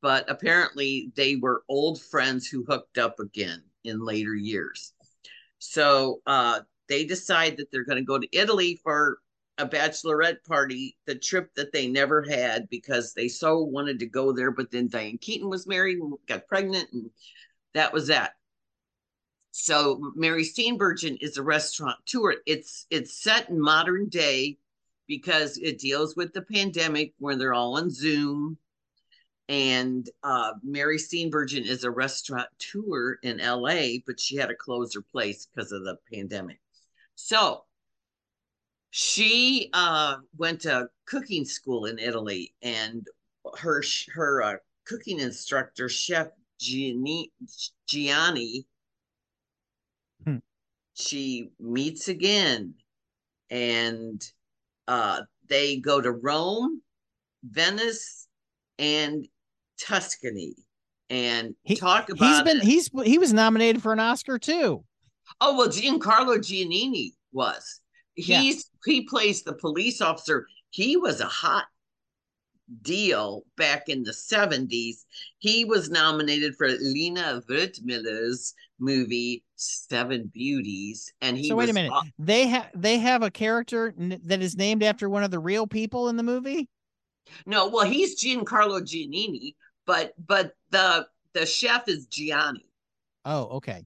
[0.01, 4.93] but apparently, they were old friends who hooked up again in later years.
[5.59, 9.19] So uh, they decide that they're going to go to Italy for
[9.57, 14.31] a bachelorette party, the trip that they never had because they so wanted to go
[14.31, 14.51] there.
[14.51, 17.09] But then Diane Keaton was married and got pregnant, and
[17.73, 18.33] that was that.
[19.51, 22.35] So Mary Steenburgen is a restaurant tour.
[22.45, 24.59] It's it's set in modern day
[25.07, 28.57] because it deals with the pandemic where they're all on Zoom.
[29.49, 35.01] And uh, Mary Steenburgen is a restaurateur in LA, but she had to close her
[35.01, 36.59] place because of the pandemic.
[37.15, 37.63] So
[38.89, 43.05] she uh, went to cooking school in Italy, and
[43.59, 44.53] her her uh,
[44.85, 46.27] cooking instructor, Chef
[46.59, 47.31] Gianni,
[47.87, 48.65] Gianni
[50.25, 50.37] Hmm.
[50.95, 52.73] she meets again,
[53.49, 54.21] and
[54.87, 56.81] uh, they go to Rome,
[57.43, 58.27] Venice,
[58.79, 59.27] and
[59.79, 60.55] Tuscany,
[61.09, 62.63] and He- talk He's been it.
[62.63, 64.83] he's he was nominated for an Oscar too.
[65.39, 67.81] Oh well, Giancarlo Giannini was.
[68.17, 68.41] Yeah.
[68.41, 70.47] He's he plays the police officer.
[70.69, 71.65] He was a hot
[72.81, 75.05] deal back in the 70s.
[75.39, 81.11] He was nominated for Lina Wertmüller's movie Seven Beauties.
[81.21, 81.93] And he so wait a minute.
[82.19, 85.67] They have they have a character n- that is named after one of the real
[85.67, 86.67] people in the movie.
[87.45, 92.65] no, well, he's Giancarlo Giannini, but but the the chef is Gianni.
[93.25, 93.85] Oh, okay.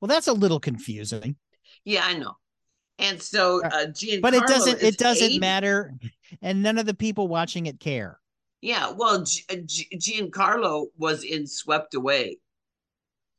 [0.00, 1.36] Well, that's a little confusing,
[1.84, 2.36] Yeah, I know.
[2.98, 5.38] And so uh Giancarlo but it doesn't it doesn't 80.
[5.38, 5.94] matter,
[6.42, 8.18] and none of the people watching it care.
[8.60, 12.38] Yeah, well, G- uh, G- Giancarlo was in Swept Away.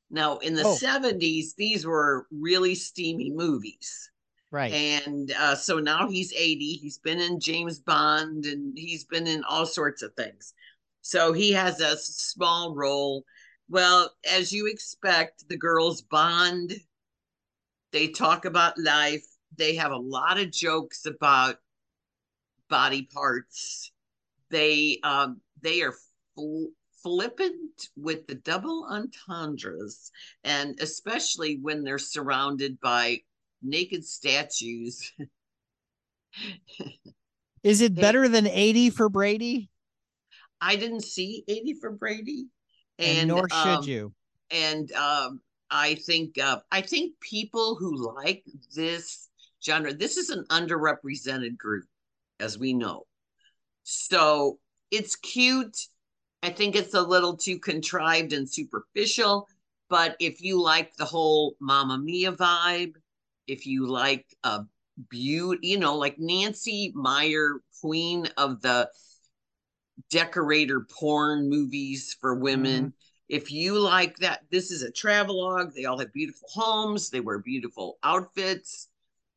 [0.10, 0.76] Now, in the Oh.
[0.82, 4.10] 70s, these were really steamy movies.
[4.50, 4.72] Right.
[4.72, 6.74] And uh, so now he's 80.
[6.82, 10.54] He's been in James Bond and he's been in all sorts of things.
[11.02, 13.24] So he has a small role.
[13.68, 16.74] Well, as you expect, the girls bond.
[17.92, 19.26] They talk about life.
[19.58, 21.58] They have a lot of jokes about
[22.70, 23.92] body parts.
[24.50, 25.94] They um, they are
[26.36, 26.68] fl-
[27.04, 30.12] flippant with the double entendres,
[30.44, 33.20] and especially when they're surrounded by
[33.62, 35.12] naked statues.
[37.64, 39.70] Is it better than 80 for Brady?
[40.62, 42.48] I didn't see 80 for Brady.
[42.98, 44.14] And, And, nor should um, you.
[44.52, 48.44] And um, I think uh, I think people who like
[48.76, 49.29] this
[49.64, 51.86] genre, this is an underrepresented group,
[52.40, 53.06] as we know.
[53.84, 54.60] So
[54.92, 55.78] it's cute.
[56.44, 59.48] I think it's a little too contrived and superficial.
[59.90, 62.94] But if you like the whole Mamma Mia vibe,
[63.48, 64.62] if you like a
[65.10, 68.90] beauty, you know, like Nancy Meyer, queen of the
[70.10, 72.86] decorator porn movies for women.
[72.86, 72.90] Mm-hmm.
[73.30, 75.74] If you like that, this is a travelogue.
[75.76, 78.89] They all have beautiful homes, they wear beautiful outfits.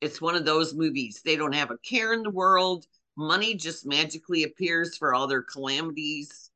[0.02, 1.22] It's one of those movies.
[1.24, 2.86] They don't have a care in the world.
[3.16, 6.50] Money just magically appears for all their calamities.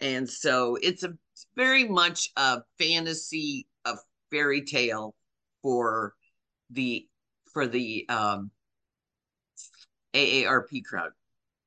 [0.00, 3.96] And so it's a it's very much a fantasy, a
[4.30, 5.14] fairy tale
[5.62, 6.14] for
[6.70, 7.06] the
[7.52, 8.50] for the um
[10.14, 11.10] AARP crowd.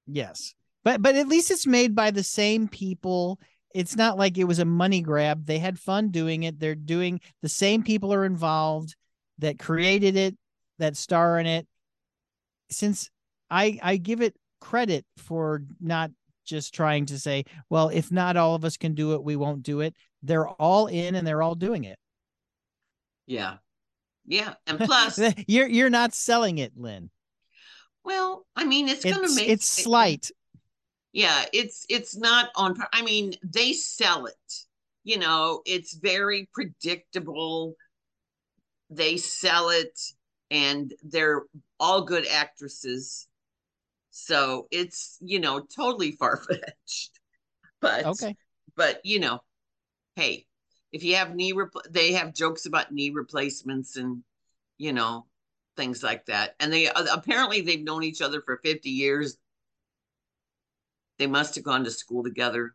[0.07, 0.55] Yes.
[0.83, 3.39] But but at least it's made by the same people.
[3.75, 5.45] It's not like it was a money grab.
[5.45, 6.59] They had fun doing it.
[6.59, 8.95] They're doing the same people are involved
[9.37, 10.35] that created it,
[10.79, 11.67] that star in it.
[12.71, 13.09] Since
[13.49, 16.11] I I give it credit for not
[16.45, 19.63] just trying to say, well, if not all of us can do it, we won't
[19.63, 19.95] do it.
[20.23, 21.97] They're all in and they're all doing it.
[23.27, 23.57] Yeah.
[24.25, 24.55] Yeah.
[24.67, 27.09] And plus, you're you're not selling it, Lynn.
[28.03, 30.31] well, I mean, it's, gonna It's make it's slight.
[31.13, 34.53] yeah it's it's not on i mean they sell it
[35.03, 37.73] you know it's very predictable
[38.91, 39.97] they sell it
[40.51, 41.43] and they're
[41.79, 43.27] all good actresses
[44.11, 47.19] so it's you know totally far-fetched
[47.81, 48.35] but Okay.
[48.75, 49.39] but you know
[50.15, 50.45] hey
[50.91, 54.23] if you have knee repl- they have jokes about knee replacements and
[54.77, 55.25] you know
[55.77, 59.37] things like that and they uh, apparently they've known each other for 50 years
[61.17, 62.73] they must have gone to school together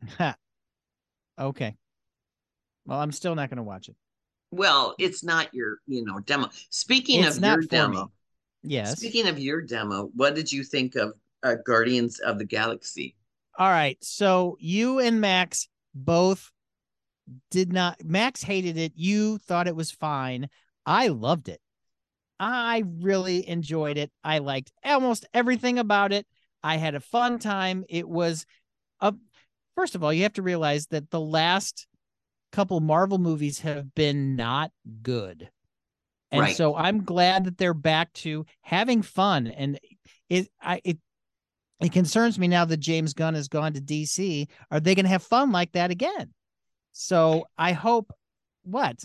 [1.38, 1.76] okay.
[2.86, 3.96] Well, I'm still not going to watch it.
[4.50, 8.10] Well it's not your you know demo speaking It's of your demo me.
[8.62, 8.96] Yes.
[8.98, 13.14] speaking of your demo what did you think of uh, guardians of the galaxy
[13.58, 13.96] All right.
[14.02, 16.50] So you and Max both
[17.50, 18.92] did not Max hated it.
[18.96, 20.48] You thought it was fine.
[20.84, 21.60] I loved it.
[22.38, 24.10] I really enjoyed it.
[24.22, 26.26] I liked almost everything about it.
[26.62, 27.84] I had a fun time.
[27.88, 28.44] It was
[29.00, 29.14] a
[29.74, 31.86] first of all, you have to realize that the last
[32.52, 35.50] couple Marvel movies have been not good.
[36.30, 36.56] And Right.
[36.56, 39.46] so I'm glad that they're back to having fun.
[39.46, 39.78] And
[40.28, 40.98] it I it
[41.80, 44.48] it concerns me now that James Gunn has gone to DC.
[44.70, 46.32] Are they gonna have fun like that again?
[46.92, 48.12] So I hope
[48.62, 49.04] what?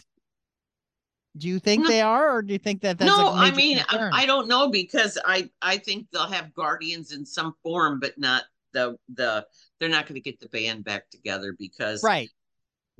[1.38, 1.90] Do you think No.
[1.90, 4.12] they are, or do you think that that's no, I mean, concern?
[4.14, 8.44] I don't know because I I think they'll have Guardians in some form, but not
[8.74, 9.46] the the.
[9.80, 12.30] They're not going to get the band back together because right.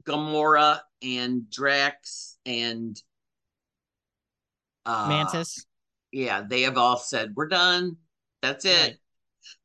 [0.04, 3.02] Gamora and Drax and
[4.86, 5.66] uh, Mantis.
[6.12, 7.98] Yeah, they have all said we're done.
[8.42, 8.72] That's it.
[8.72, 8.98] Right.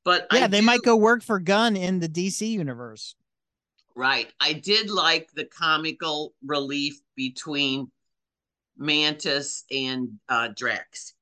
[0.04, 3.14] But Yeah, I they do- might go work for Gunn in the DC universe.
[3.94, 4.30] Right.
[4.40, 7.90] I did like the comical relief between
[8.76, 11.14] Mantis and uh Drax.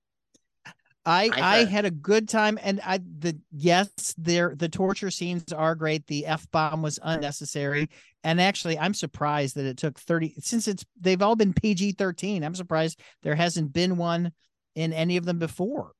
[1.06, 5.52] I I I had a good time, and I the yes, there the torture scenes
[5.52, 6.06] are great.
[6.06, 7.90] The f bomb was unnecessary,
[8.22, 12.42] and actually, I'm surprised that it took thirty since it's they've all been PG thirteen.
[12.42, 14.32] I'm surprised there hasn't been one
[14.74, 15.92] in any of them before.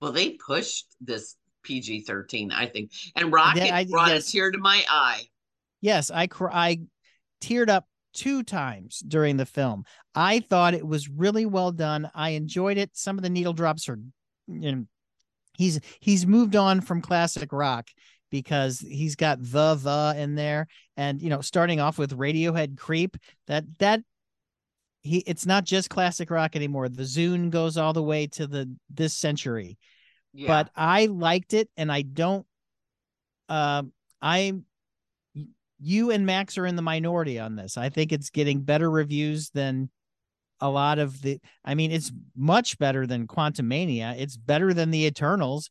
[0.00, 2.92] Well, they pushed this PG 13, I think.
[3.16, 4.28] And Rocket I- brought yes.
[4.28, 5.22] a tear to my eye.
[5.80, 6.80] Yes, I cr- I
[7.40, 7.84] teared up
[8.14, 9.84] two times during the film.
[10.14, 12.10] I thought it was really well done.
[12.14, 12.90] I enjoyed it.
[12.94, 13.98] Some of the needle drops are,
[14.48, 14.84] you know,
[15.56, 17.88] he's he's moved on from classic rock
[18.30, 23.16] because he's got the the in there, and you know, starting off with Radiohead "Creep,"
[23.46, 24.00] that that
[25.02, 26.88] he it's not just classic rock anymore.
[26.88, 29.78] The Zune goes all the way to the this century
[30.32, 30.48] Yeah.
[30.48, 32.46] but I liked it, and I don't.
[33.48, 34.52] Um, I,
[35.80, 37.76] you and Max are in the minority on this.
[37.76, 39.90] I think it's getting better reviews than
[40.60, 41.40] a lot of the.
[41.64, 44.18] I mean, it's much better than Quantumania.
[44.18, 45.70] It's better than the Eternals.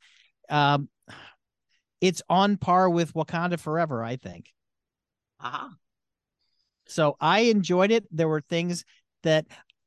[0.50, 0.89] Um,
[2.02, 4.04] it's on par with Wakanda Forever.
[4.04, 4.52] I think.
[5.39, 5.69] uh-huh.
[6.88, 8.06] So I enjoyed it.
[8.12, 8.86] There were things
[9.23, 9.45] that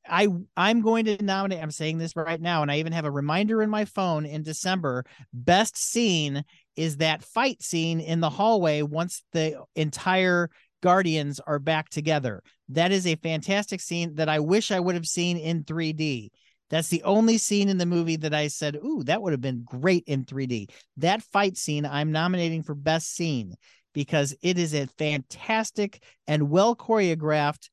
[0.08, 1.62] I I'm going to nominate.
[1.62, 4.42] I'm saying this right now, and I even have a reminder in my phone in
[4.42, 5.04] December.
[5.32, 6.44] Best scene
[6.76, 10.50] is that fight scene in the hallway once the entire
[10.82, 12.42] Guardians are back together.
[12.70, 16.30] That is a fantastic scene that I wish I would have seen in 3D.
[16.70, 19.64] That's the only scene in the movie that I said, "Ooh, that would have been
[19.64, 23.56] great in 3D." That fight scene I'm nominating for best scene
[23.92, 27.70] because it is a fantastic and well choreographed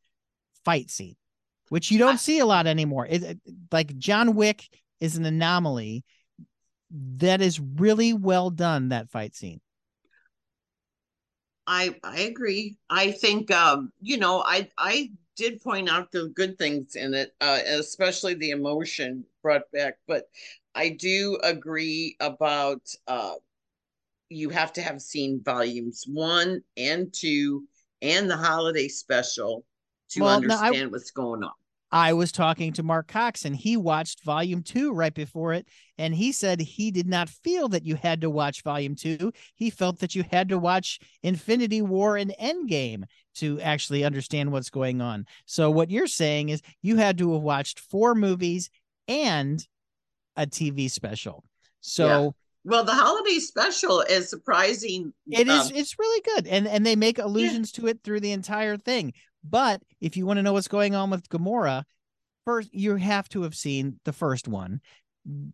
[0.66, 1.16] fight scene,
[1.70, 3.06] which you don't see a lot anymore.
[3.06, 3.40] It, it-
[3.72, 4.68] like John Wick
[5.00, 6.04] is an anomaly
[7.18, 8.90] that is really well done.
[8.90, 9.62] That fight scene.
[11.68, 12.78] I I agree.
[12.90, 17.36] I think um, you know, I I did point out the good things in it,
[17.42, 20.30] uh, especially the emotion brought back, but
[20.76, 23.36] I do agree about uh
[24.30, 27.68] you have to have seen volumes one and two
[28.02, 29.66] and the holiday special
[30.12, 31.54] to Well, no, I- understand what's going on.
[31.92, 35.68] I was talking to Mark Cox and he watched volume two right before it.
[35.98, 39.32] And he said he did not feel that you had to watch volume two.
[39.56, 43.04] He felt that you had to watch Infinity War and Endgame
[43.36, 45.26] to actually understand what's going on.
[45.46, 48.70] So, what you're saying is you had to have watched four movies
[49.08, 49.66] and
[50.36, 51.44] a TV special.
[51.80, 55.14] So, Well, the holiday special is surprising.
[55.32, 58.32] it is um, it's really good and and they make allusions to it through the
[58.34, 59.14] entire thing
[59.44, 61.84] but if you want to know what's going on with Gamora
[62.46, 64.80] first you have to have seen the first one.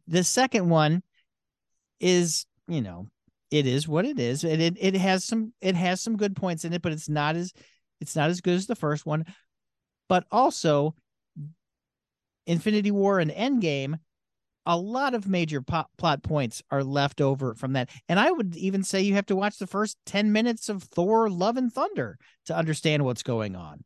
[0.08, 1.02] The second one
[2.00, 3.08] is you know
[3.50, 6.66] it is what it is and it, it has some it has some good points
[6.66, 7.52] in it but it's not as
[8.00, 9.26] it's not as good as the first one.
[10.10, 10.94] But also
[12.46, 13.96] Infinity War and Endgame
[14.66, 17.90] a lot of major po- plot points are left over from that.
[18.08, 21.30] And I would even say you have to watch the first 10 minutes of Thor
[21.30, 23.84] Love and Thunder to understand what's going on.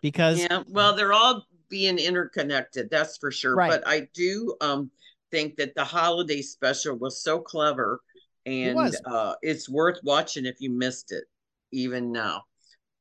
[0.00, 3.54] Because Yeah, well, they're all being interconnected, that's for sure.
[3.56, 3.70] Right.
[3.70, 4.90] But I do um
[5.30, 8.00] think that the holiday special was so clever
[8.46, 9.00] and was.
[9.06, 11.24] uh it's worth watching if you missed it
[11.72, 12.44] even now.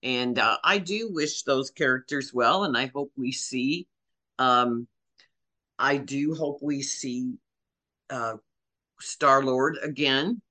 [0.02, 3.88] And uh I do wish those characters well and I hope we see
[4.40, 4.88] um
[5.84, 7.36] I do hope we see
[8.10, 8.38] uh
[9.02, 10.42] Star Lord again.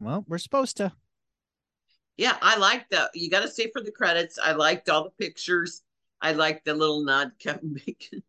[0.00, 0.92] well, we're supposed to.
[2.16, 3.10] Yeah, I like that.
[3.14, 4.38] You got to stay for the credits.
[4.38, 5.82] I liked all the pictures.
[6.20, 8.22] I liked the little nod Kevin Bacon,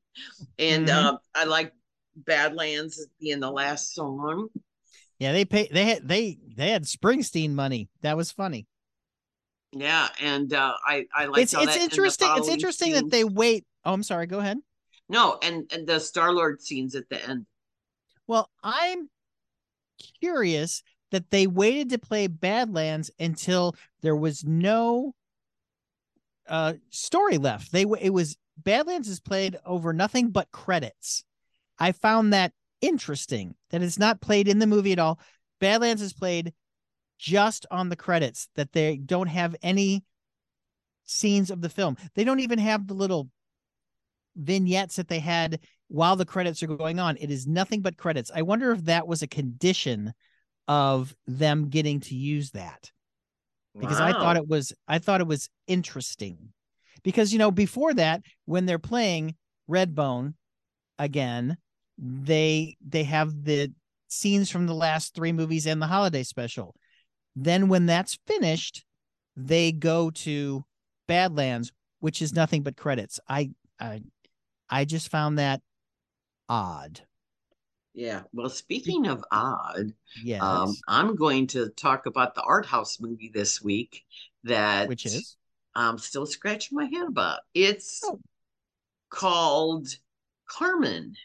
[0.60, 0.90] and Mhm.
[0.90, 1.74] uh, I like
[2.16, 4.50] Badlands being the last song.
[5.20, 7.90] Yeah, they pay they had they they had Springsteen money.
[8.02, 8.66] That was funny.
[9.74, 12.28] Yeah, and uh, I I like it's it's interesting.
[12.36, 13.02] It's interesting scenes.
[13.04, 13.66] that they wait.
[13.86, 14.28] Oh, I'm sorry.
[14.28, 14.58] Go ahead.
[15.12, 17.46] No, and and the Star Lord scenes at the end.
[18.28, 19.10] Well, I'm
[20.22, 25.14] curious that they waited to play Badlands until there was no
[26.48, 27.74] uh story left.
[27.74, 31.26] They it was Badlands is played over nothing but credits.
[31.78, 35.20] I found that interesting that it's not played in the movie at all.
[35.60, 36.54] Badlands is played
[37.20, 40.06] just on the credits that they don't have any
[41.04, 41.98] scenes of the film.
[42.16, 43.30] They don't even have the little
[44.36, 47.18] vignettes that they had while the credits are going on.
[47.18, 48.32] It is nothing but credits.
[48.34, 50.14] I wonder if that was a condition
[50.68, 52.92] of them getting to use that.
[53.78, 54.08] Because wow.
[54.08, 56.38] I thought it was I thought it was interesting.
[57.04, 59.36] Because you know, before that, when they're playing
[59.70, 60.34] Redbone
[61.00, 61.58] again,
[61.98, 63.72] they they have the
[64.08, 66.76] scenes from the last three movies and the holiday special.
[67.36, 68.84] Then when that's finished,
[69.36, 70.66] they go to
[71.08, 73.20] Badlands, which is nothing but credits.
[73.28, 74.02] I I
[74.72, 75.62] I just found that
[76.48, 77.02] odd.
[77.94, 78.22] Yeah.
[78.32, 79.94] Well, speaking of odd,
[80.24, 80.42] yes.
[80.42, 84.06] Um, I'm going to talk about the art house movie this week
[84.46, 85.36] that which is
[85.76, 87.42] I'm still scratching my head about.
[87.54, 88.20] It's oh.
[89.10, 89.88] called
[90.50, 91.16] Carmen,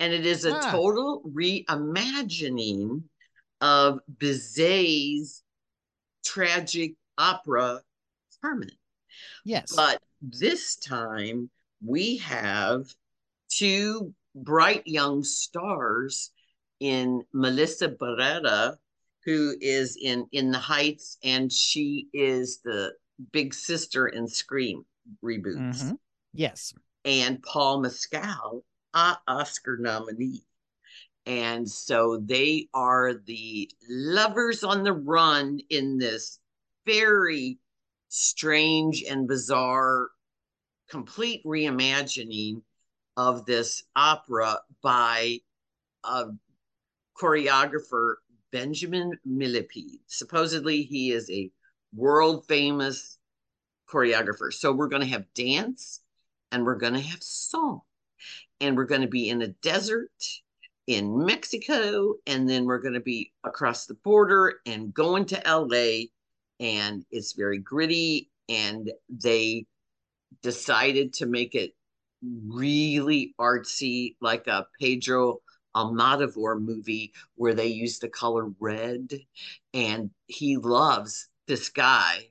[0.00, 0.70] and it is a ah.
[0.72, 3.02] total reimagining
[3.60, 5.44] of Bizet's
[6.24, 7.80] tragic opera
[8.40, 8.70] Carmen.
[9.44, 9.74] Yes.
[9.74, 11.48] But this time
[11.84, 12.86] we have
[13.48, 16.30] two bright young stars
[16.80, 18.76] in Melissa Barrera,
[19.24, 22.92] who is in In the Heights, and she is the
[23.32, 24.84] big sister in Scream
[25.22, 25.82] reboots.
[25.82, 25.92] Mm-hmm.
[26.32, 26.72] Yes.
[27.04, 28.64] And Paul Mescal,
[28.94, 30.42] a Oscar nominee.
[31.24, 36.40] And so they are the lovers on the run in this
[36.84, 37.58] very
[38.08, 40.08] strange and bizarre,
[40.92, 42.60] complete reimagining
[43.16, 45.38] of this opera by
[46.04, 46.26] a
[47.18, 48.16] choreographer,
[48.52, 50.00] Benjamin Millepied.
[50.06, 51.50] Supposedly, he is a
[51.94, 53.16] world famous
[53.88, 54.52] choreographer.
[54.52, 56.00] So, we're going to have dance
[56.50, 57.80] and we're going to have song,
[58.60, 60.10] and we're going to be in a desert
[60.86, 66.08] in Mexico, and then we're going to be across the border and going to LA.
[66.60, 69.64] And it's very gritty, and they
[70.42, 71.74] decided to make it
[72.22, 75.38] really artsy, like a Pedro
[75.74, 79.12] Almodovar movie where they use the color red.
[79.74, 82.28] And he loves this guy,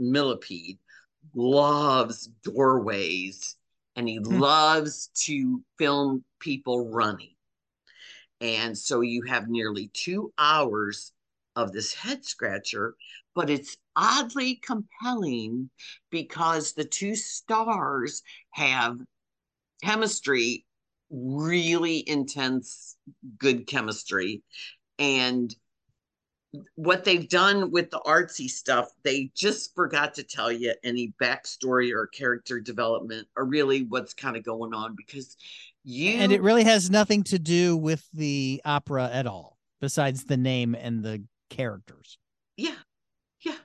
[0.00, 0.78] Millepied,
[1.34, 3.56] loves doorways
[3.96, 4.38] and he hmm.
[4.38, 7.34] loves to film people running.
[8.40, 11.12] And so you have nearly two hours
[11.56, 12.94] of this head scratcher,
[13.34, 15.70] but it's oddly compelling
[16.10, 18.22] because the two stars
[18.52, 18.98] have
[19.82, 20.64] chemistry,
[21.10, 22.96] really intense,
[23.38, 24.42] good chemistry.
[24.98, 25.54] And
[26.74, 31.92] what they've done with the artsy stuff, they just forgot to tell you any backstory
[31.92, 35.36] or character development or really what's kind of going on because
[35.84, 40.36] you and it really has nothing to do with the opera at all, besides the
[40.36, 42.18] name and the characters.
[42.56, 42.76] Yeah.
[43.42, 43.56] Yeah.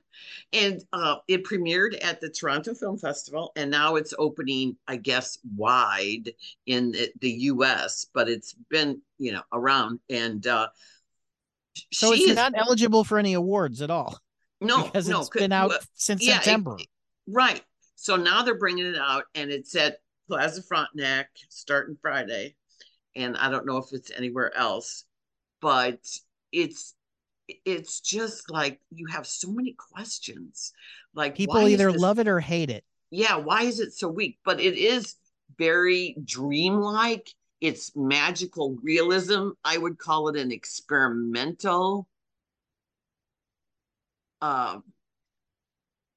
[0.54, 5.38] And uh, it premiered at the Toronto Film Festival, and now it's opening, I guess,
[5.56, 6.32] wide
[6.66, 8.06] in the, the U.S.
[8.14, 10.70] But it's been, you know, around, and uh,
[11.92, 14.18] so it's is, not eligible for any awards at all.
[14.62, 16.78] No, because no, it's been out since yeah, September.
[16.80, 16.88] It,
[17.28, 17.62] right.
[17.96, 22.56] So now they're bringing it out, and it's at Plaza Frontenac starting Friday,
[23.16, 25.06] and I don't know if it's anywhere else,
[25.62, 26.00] but
[26.52, 26.96] it's
[27.48, 30.74] it's just like you have so many questions.
[31.14, 32.84] Like people either this, love it or hate it.
[33.12, 34.40] Yeah, why is it so weak?
[34.44, 35.16] But it is
[35.58, 37.30] very dreamlike.
[37.62, 39.50] It's magical realism.
[39.64, 42.08] I would call it an experimental.
[44.42, 44.80] Uh,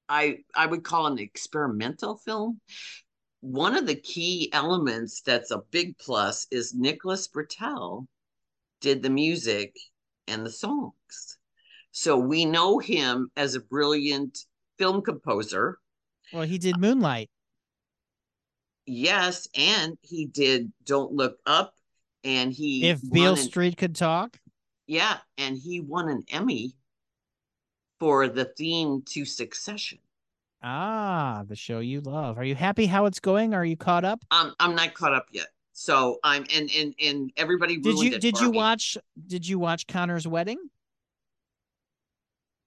[0.07, 2.59] I I would call it an experimental film.
[3.41, 8.07] One of the key elements that's a big plus is Nicholas Britell
[8.81, 9.77] did the music
[10.29, 11.37] and the songs.
[11.91, 14.45] So we know him as a brilliant
[14.77, 15.79] film composer.
[16.31, 17.29] Well, he did Moonlight.
[18.85, 21.73] Yes, and he did Don't Look Up,
[22.23, 24.39] and he If Beale an, Street Could Talk.
[24.87, 26.73] Yeah, and he won an Emmy
[27.99, 29.99] for the theme to Succession.
[30.63, 32.37] Ah, the show you love.
[32.37, 33.53] Are you happy how it's going?
[33.53, 34.19] Are you caught up?
[34.31, 35.47] Um, I'm not caught up yet.
[35.79, 38.57] So I'm and and and everybody did you did you me.
[38.57, 40.57] watch did you watch Connor's wedding?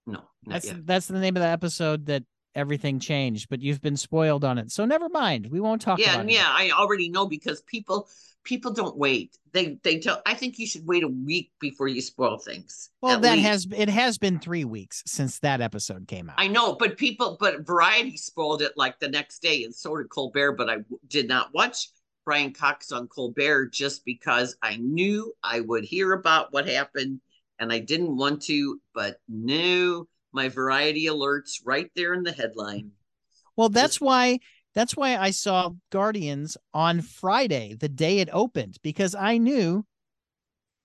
[0.07, 0.87] No, That's yet.
[0.87, 2.23] that's the name of the episode that
[2.55, 4.71] everything changed, but you've been spoiled on it.
[4.73, 5.49] So never mind.
[5.51, 6.33] We won't talk yeah, about it.
[6.33, 6.47] yeah.
[6.47, 8.09] I already know because people
[8.45, 9.37] people don't wait.
[9.53, 10.23] They they tell.
[10.25, 12.89] I think you should wait a week before you spoil things.
[13.03, 13.47] Well, that least.
[13.47, 16.37] has it has been three weeks since that episode came out.
[16.39, 20.09] I know, but people, but Variety spoiled it like the next day, and so did
[20.09, 20.53] Colbert.
[20.53, 20.77] But I
[21.09, 21.89] did not watch
[22.25, 27.21] Brian Cox on Colbert just because I knew I would hear about what happened,
[27.59, 28.81] and I didn't want to.
[28.95, 32.93] But no, my Variety alerts right there in the headline.
[33.57, 34.39] Well, that's why
[34.75, 39.85] that's why I saw Guardians on Friday, the day it opened, because I knew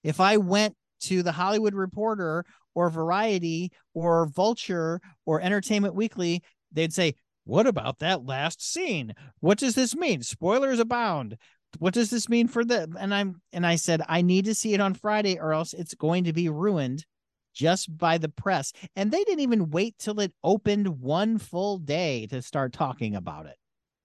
[0.03, 6.93] if I went to the Hollywood Reporter or Variety or Vulture or Entertainment Weekly, they'd
[6.93, 7.15] say,
[7.47, 9.13] "What about that last scene?
[9.39, 10.21] What does this mean?
[10.21, 11.37] Spoilers abound.
[11.79, 14.73] What does this mean for the?" And I'm and I said, "I need to see
[14.73, 17.05] it on Friday, or else it's going to be ruined."
[17.53, 18.71] Just by the press.
[18.95, 23.47] And they didn't even wait till it opened one full day to start talking about
[23.47, 23.55] it.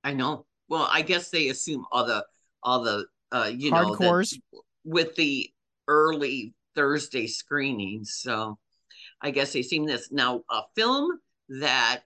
[0.03, 0.47] I know.
[0.71, 2.25] Well, I guess they assume all the
[2.63, 4.41] all the uh you know Hardcores.
[4.85, 5.51] with the
[5.87, 8.15] early Thursday screenings.
[8.15, 8.59] So
[9.21, 10.11] I guess they seen this.
[10.11, 11.19] Now a film
[11.61, 12.05] that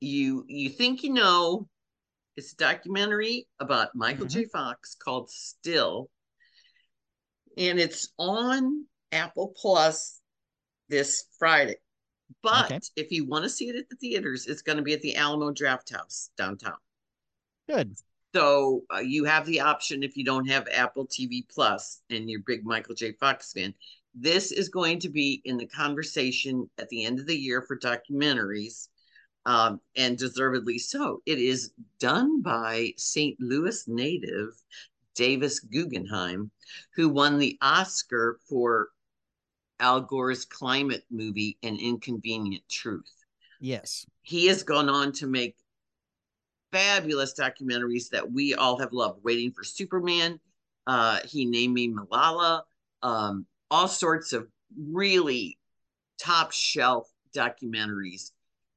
[0.00, 1.68] you you think you know
[2.36, 4.44] it's a documentary about Michael J.
[4.46, 6.10] Fox called Still.
[7.56, 10.20] And it's on Apple Plus
[10.88, 11.76] this Friday.
[12.42, 12.80] But Okay.
[12.96, 15.14] if you want to see it at the theaters, it's going to be at the
[15.14, 16.76] Alamo Drafthouse downtown.
[17.68, 17.94] Good.
[18.34, 22.40] So uh, you have the option if you don't have Apple TV Plus and you're
[22.40, 23.12] a big Michael J.
[23.12, 23.72] Fox fan.
[24.12, 27.78] This is going to be in the conversation at the end of the year for
[27.78, 28.88] documentaries,
[29.46, 31.22] um, and deservedly so.
[31.26, 33.38] It is done by St.
[33.40, 34.50] Louis native
[35.14, 36.50] Davis Guggenheim,
[36.94, 38.88] who won the Oscar for
[39.80, 43.24] Al Gore's climate movie, An Inconvenient Truth
[43.60, 44.06] Yes.
[44.22, 45.56] he has gone on to make
[46.72, 49.22] fabulous documentaries that we all have loved.
[49.22, 50.40] Waiting for Superman,
[50.86, 52.62] uh, he named me Malala,
[53.02, 55.56] um, all sorts of really
[56.18, 58.32] top shelf documentaries.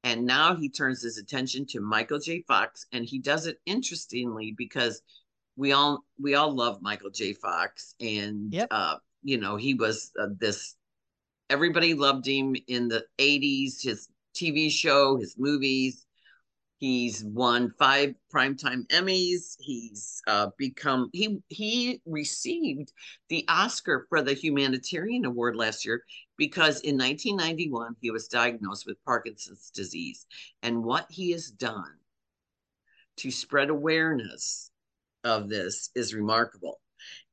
[0.08, 2.42] And now he turns his attention to Michael J.
[2.48, 5.02] Fox, and he does it interestingly because
[5.58, 7.34] we all we all love Michael J.
[7.34, 8.70] Fox, and Yep.
[8.72, 10.78] uh, you know he was uh, this.
[11.50, 13.84] Everybody loved him in the '80s.
[13.84, 16.07] His TV show, his movies.
[16.80, 19.56] He's won five primetime Emmys.
[19.60, 22.94] He's uh, become he he received
[23.30, 26.04] the Oscar for the Humanitarian Award last year
[26.38, 30.28] because in 1991 he was diagnosed with Parkinson's disease,
[30.62, 31.98] and what he has done
[33.18, 34.70] to spread awareness
[35.24, 36.80] of this is remarkable.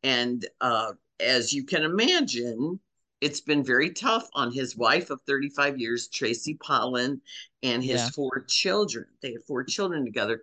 [0.03, 2.81] And uh, as you can imagine,
[3.21, 7.21] it's been very tough on his wife of 35 years, Tracy Pollan,
[7.63, 8.11] and his Yeah.
[8.11, 9.07] four children.
[9.23, 10.43] They have four children together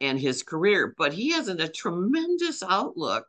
[0.00, 3.26] and his career, but he has a tremendous outlook.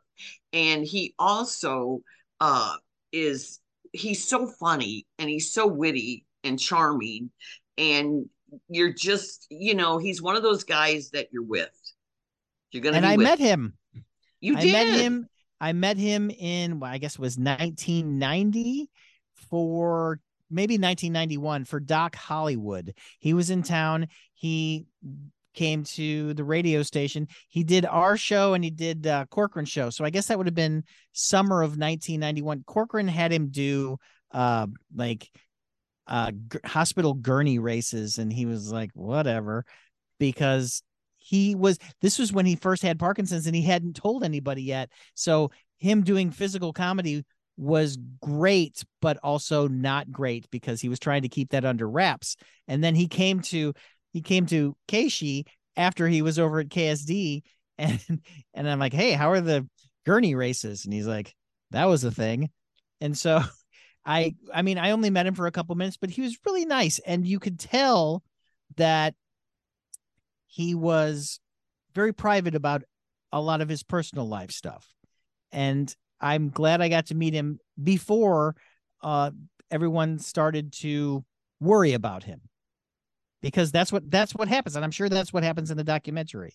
[0.52, 2.02] And he also
[2.40, 2.76] uh,
[3.12, 3.60] is,
[3.92, 7.30] he's so funny and he's so witty and charming.
[7.78, 8.28] And
[8.68, 11.70] you're just, you know, he's one of those guys that you're with.
[12.70, 13.24] You're going to And I with.
[13.24, 13.74] met him.
[14.40, 14.72] You I did.
[14.72, 15.28] met him.
[15.62, 18.90] I met him in well, I guess it was 1990
[19.48, 20.18] for
[20.50, 22.94] maybe 1991 for Doc Hollywood.
[23.20, 24.08] He was in town.
[24.34, 24.86] He
[25.54, 27.28] came to the radio station.
[27.48, 29.88] He did our show and he did uh, Corcoran show.
[29.90, 30.82] So I guess that would have been
[31.12, 32.64] summer of 1991.
[32.66, 33.98] Corcoran had him do
[34.32, 35.28] uh like
[36.08, 39.64] uh g- hospital gurney races and he was like whatever
[40.18, 40.82] because
[41.32, 44.90] he was this was when he first had parkinson's and he hadn't told anybody yet.
[45.14, 47.24] So him doing physical comedy
[47.56, 52.36] was great but also not great because he was trying to keep that under wraps.
[52.68, 53.72] And then he came to
[54.12, 57.40] he came to KSHE after he was over at KSD
[57.78, 58.20] and
[58.52, 59.66] and I'm like hey how are the
[60.04, 60.84] gurney races?
[60.84, 61.34] And he's like
[61.70, 62.50] that was a thing.
[63.00, 63.40] And so
[64.04, 66.66] I I mean I only met him for a couple minutes but he was really
[66.66, 66.98] nice.
[67.06, 68.22] And you could tell
[68.76, 69.14] that
[70.52, 71.40] he was
[71.94, 72.82] very private about
[73.32, 74.86] a lot of his personal life stuff.
[75.50, 78.54] And I'm glad I got to meet him before
[79.02, 79.30] uh,
[79.70, 81.24] everyone started to
[81.58, 82.42] worry about him.
[83.40, 84.76] Because that's what that's what happens.
[84.76, 86.54] And I'm sure that's what happens in the documentary.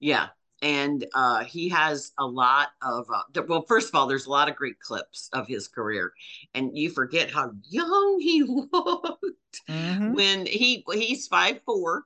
[0.00, 0.28] Yeah.
[0.62, 4.48] And uh, he has a lot of, uh, well, first of all, there's a lot
[4.48, 6.12] of great clips of his career.
[6.54, 8.42] And you forget how young he
[8.72, 10.14] looked Mhm.
[10.14, 12.04] when he, he's five four.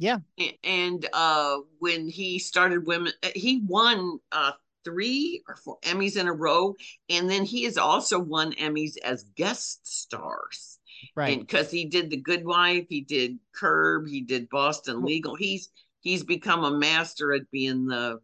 [0.00, 0.18] Yeah.
[0.64, 6.26] And uh, when he started women, uh, he won uh, three or four Emmys in
[6.26, 6.74] a row.
[7.10, 10.78] And then he has also won Emmys as guest stars.
[11.14, 11.38] Right.
[11.38, 15.34] Because he did The Good Wife, he did Curb, he did Boston Legal.
[15.34, 15.68] He's
[16.00, 18.20] he's become a master at being the,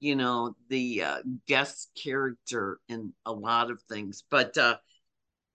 [0.00, 4.24] you know, the uh, guest character in a lot of things.
[4.28, 4.78] But uh,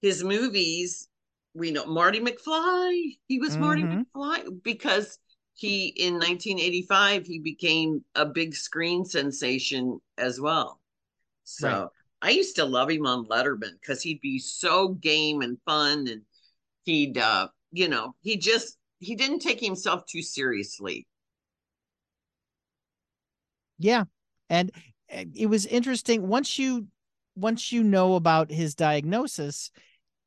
[0.01, 1.09] his movies,
[1.53, 3.17] we know Marty McFly.
[3.27, 4.05] He was Marty Mhm.
[4.15, 5.19] McFly because
[5.57, 10.81] he in 1985 he became a big screen sensation as well.
[11.45, 11.89] So Right.
[12.21, 16.23] I used to love him on Letterman because he'd be so game and fun and
[16.85, 21.07] he'd uh you know he just he didn't take himself too seriously.
[23.79, 24.05] Yeah.
[24.49, 24.71] And
[25.09, 26.87] it was interesting once you
[27.35, 29.71] once you know about his diagnosis,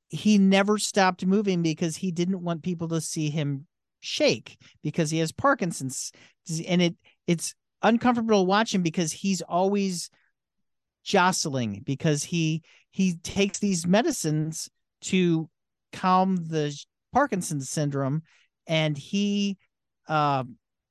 [0.08, 3.66] he never stopped moving because he didn't want people to see him
[4.00, 6.12] shake because he has Parkinson's.
[6.66, 6.96] And it
[7.26, 10.10] it's uncomfortable to watch him because he's always
[11.04, 14.68] jostling because he he takes these medicines
[15.02, 15.48] to
[15.92, 16.76] calm the
[17.12, 18.22] Parkinson's syndrome.
[18.66, 19.56] And he
[20.08, 20.44] uh,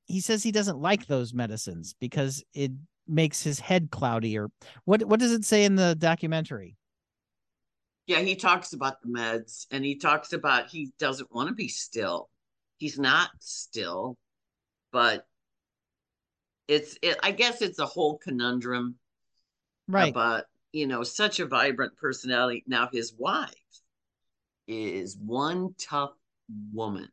[0.06, 2.72] he says he doesn't like those medicines because it
[3.08, 4.50] makes his head cloudy or
[4.86, 6.76] what what does it say in the documentary?
[8.08, 11.68] Yeah, he talks about the meds and he talks about he doesn't want to be
[11.68, 12.30] still.
[12.80, 14.18] He's not still,
[14.92, 15.28] but
[16.68, 18.96] it's it, I guess it's a whole conundrum
[19.88, 22.64] right But you know such a vibrant personality.
[22.68, 23.54] Now his wife
[24.68, 26.12] is one tough
[26.74, 27.10] woman.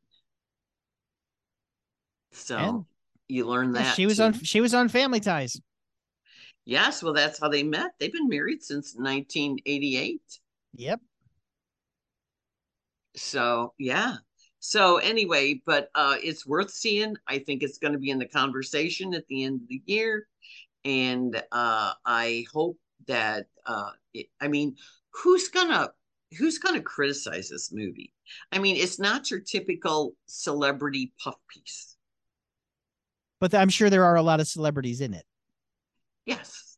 [2.32, 2.84] So And-
[3.28, 4.22] you learn that she was too.
[4.24, 5.60] on she was on family ties
[6.68, 7.92] Yes, well, that's how they met.
[7.98, 10.20] They've been married since 1988.
[10.74, 11.00] yep
[13.16, 14.16] So yeah.
[14.68, 17.14] So anyway, but uh it's worth seeing.
[17.28, 20.26] I think it's going to be in the conversation at the end of the year.
[20.84, 24.74] And uh I hope that uh it, I mean,
[25.10, 25.90] who's gonna
[26.36, 28.12] who's gonna criticize this movie?
[28.50, 31.96] I mean, it's not your typical celebrity puff piece.
[33.40, 35.24] but i'm sure there are a lot of celebrities in it
[36.26, 36.76] Yes.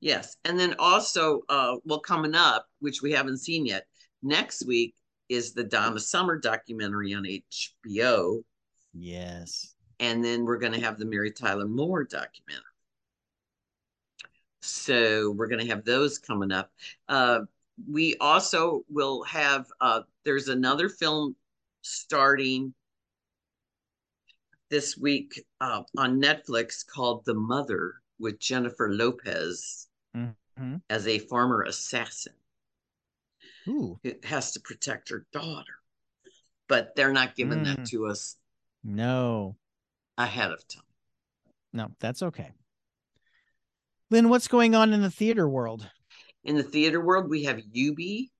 [0.00, 0.36] Yes.
[0.44, 3.86] And then also, uh, well, coming up, which we haven't seen yet,
[4.22, 4.94] next week
[5.28, 8.42] is the Donna Summer documentary on HBO.
[8.92, 12.62] yes And then we're going to have the Mary Tyler Moore documentary.
[14.60, 16.70] So we're going to have those coming up.
[17.08, 17.40] Uh,
[17.90, 21.36] we also will have, uh, there's another film
[21.82, 22.72] starting
[24.70, 30.80] this week uh, on Netflix called The Mother with Jennifer Lopez Mhm.
[30.88, 32.32] as a former assassin
[33.68, 35.74] Ooh, who has to protect her daughter.
[36.68, 37.76] But they're not giving Mm.
[37.76, 38.36] that to us
[38.82, 39.56] no
[40.18, 40.82] ahead of time.
[41.72, 42.52] no that's okay
[44.10, 45.90] lynn what's going on in the theater world
[46.44, 48.30] In the theater world, we have Eubie,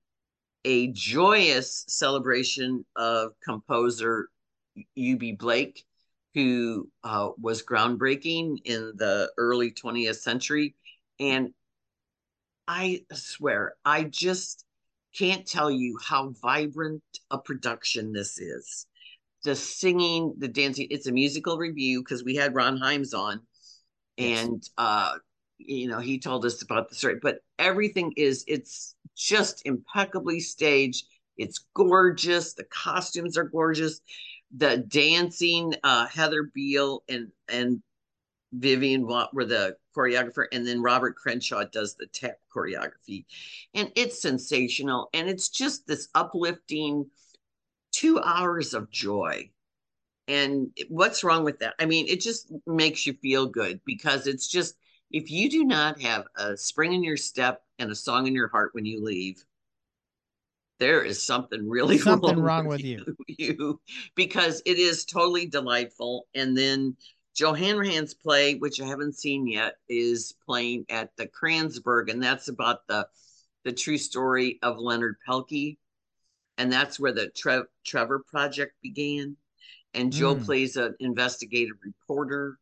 [0.63, 4.29] a joyous celebration of composer
[4.97, 5.83] Eubie Blake,
[6.35, 10.75] who uh, was groundbreaking in the early 20th century.
[11.19, 11.53] And
[12.67, 14.64] I swear, I just
[15.17, 18.87] can't tell you how vibrant a production this is.
[19.43, 23.41] The singing, the dancing, it's a musical review because we had Ron Himes on.
[24.17, 25.15] And uh,
[25.57, 31.05] you know, he told us about the story, but everything is it's just impeccably staged.
[31.37, 32.53] It's gorgeous.
[32.53, 34.01] The costumes are gorgeous.
[34.55, 37.81] The dancing, uh, Heather Beale and and
[38.59, 43.25] Vivian Watt were the choreographer, and then Robert Crenshaw does the tap choreography.
[43.73, 45.09] And it's sensational.
[45.13, 47.09] And it's just this uplifting
[47.91, 49.49] two hours of joy.
[50.27, 51.75] And what's wrong with that?
[51.79, 54.75] I mean, it just makes you feel good because it's just,
[55.11, 58.47] if you do not have a spring in your step and a song in your
[58.47, 59.43] heart when you leave,
[60.79, 63.05] there is something really Something wrong with you.
[63.27, 63.79] you
[64.15, 66.27] because it is totally delightful.
[66.33, 66.97] And then
[67.35, 72.47] Joe Hanrahan's play, which I haven't seen yet, is playing at the Kranzberg, and that's
[72.47, 73.07] about the
[73.65, 75.77] the true story of Leonard Pelkey,
[76.57, 79.35] and that's where the Tre- Trevor Project began.
[79.95, 80.45] And Joe Mm.
[80.45, 82.59] plays an investigative reporter.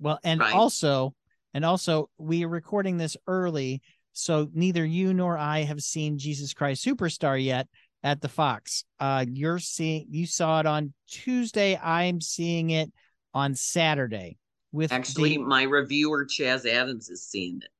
[0.00, 0.52] Well, and Right.
[0.52, 1.14] also,
[1.52, 3.82] and also, we are recording this early,
[4.12, 7.68] so neither you nor I have seen Jesus Christ Superstar yet
[8.04, 8.84] at the Fox.
[9.00, 11.76] Uh, you're seeing, you saw it on Tuesday.
[11.82, 12.92] I'm seeing it
[13.32, 14.36] on Saturday.
[14.70, 17.70] With Actually, the, my reviewer Chaz Adams is seeing it.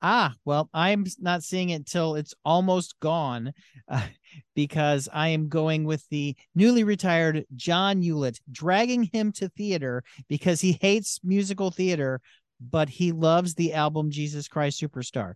[0.00, 3.52] ah, well, I'm not seeing it till it's almost gone,
[3.88, 4.06] uh,
[4.56, 10.60] because I am going with the newly retired John Hewlett, dragging him to theater because
[10.60, 12.20] he hates musical theater,
[12.60, 15.34] but he loves the album Jesus Christ Superstar.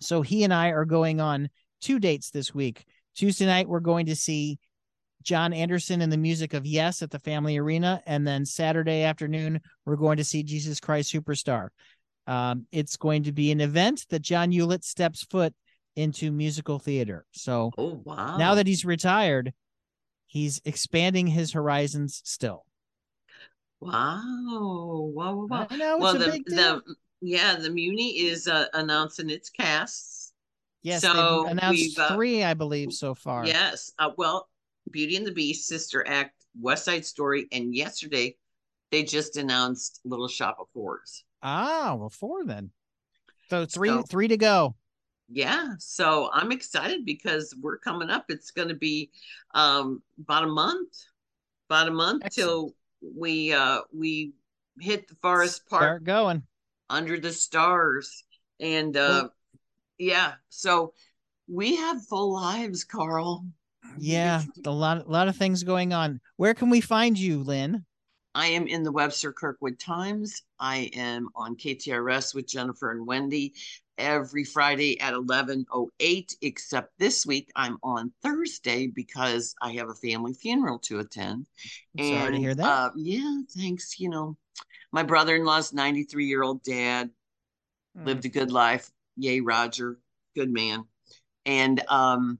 [0.00, 1.48] So he and I are going on
[1.80, 2.84] two dates this week
[3.14, 4.58] Tuesday night, we're going to see
[5.22, 8.02] Jon Anderson and the music of Yes at the Family Arena.
[8.06, 11.68] And then Saturday afternoon, we're going to see Jesus Christ Superstar.
[12.26, 15.54] Um, it's going to be an event that John Hewlett steps foot
[15.96, 17.26] into musical theater.
[17.32, 18.36] So Oh wow.
[18.36, 19.52] now that he's retired,
[20.26, 22.64] he's expanding his horizons still.
[23.80, 24.22] wow.
[25.12, 25.34] Wow.
[25.34, 25.46] Wow.
[25.46, 25.66] wow.
[25.70, 26.80] I know it's well a the big deal.
[26.86, 30.19] the yeah, the Muni is uh, announcing its casts.
[30.82, 33.46] Yes, so announced we've, uh, three, I believe, so far.
[33.46, 33.92] Yes.
[33.98, 34.48] Uh, well,
[34.90, 38.36] Beauty and the Beast, Sister Act, West Side Story, and yesterday
[38.90, 41.24] they just announced Little Shop of Horrors.
[41.42, 42.70] Ah, well, four then.
[43.48, 44.74] So three, So- three to go.
[45.32, 48.24] Yeah, so I'm excited because we're coming up.
[48.30, 49.12] It's going to be
[49.54, 50.88] um, about a month,
[51.68, 54.32] about a month till we uh, we
[54.80, 56.42] hit the forest park Start going.
[56.88, 58.24] under the stars,
[58.58, 59.34] and uh, Well-
[60.00, 60.94] yeah, so
[61.46, 63.44] we have full lives, Carl.
[63.98, 66.20] Yeah, a lot, a lot of things going on.
[66.36, 67.84] Where can we find you, Lynn?
[68.34, 70.42] I am in the Webster Kirkwood Times.
[70.58, 73.52] I am on KTRS with Jennifer and Wendy
[73.98, 80.32] every Friday at 11:08 except this week I'm on Thursday because I have a family
[80.32, 81.46] funeral to attend.
[82.00, 82.66] Sorry to hear that.
[82.66, 84.36] Uh, yeah, thanks, you know.
[84.92, 87.10] My brother-in-law's 93-year-old dad
[87.96, 88.04] Hmm.
[88.06, 88.90] lived a good life.
[89.20, 89.98] Yay, Roger.
[90.34, 90.84] Good man.
[91.44, 92.38] And um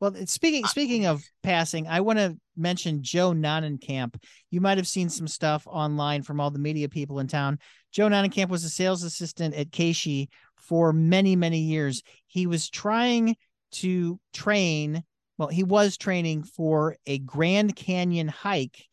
[0.00, 4.16] Well, speaking speaking of passing, I want to mention Joe Nonnenkamp.
[4.50, 7.58] You might have seen some stuff online from all the media people in town.
[7.92, 12.02] Joe Nonnenkamp was a sales assistant at KSHE for many, many years.
[12.26, 13.36] He was trying
[13.72, 15.02] to train,
[15.38, 18.86] well, he was training for a Grand Canyon hike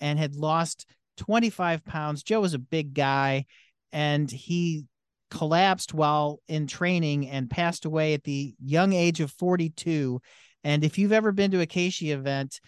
[0.00, 2.22] and had lost 25 pounds.
[2.22, 3.46] Joe was a big guy
[3.92, 4.84] and he
[5.30, 10.20] collapsed while in training and passed away at the young age of 42
[10.66, 12.60] and if you've ever been to a KSHE event,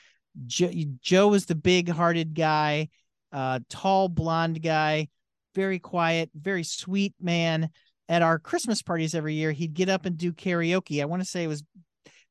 [0.47, 2.91] Joe, Joe was the big-hearted guy,
[3.33, 5.09] uh, tall blonde guy,
[5.57, 7.71] very quiet, very sweet man.
[8.09, 11.03] At our Christmas parties every year, he'd get up and do karaoke.
[11.03, 11.65] I want to say it was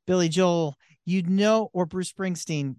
[0.05, 2.77] Billy Joel, you'd know, or Bruce Springsteen,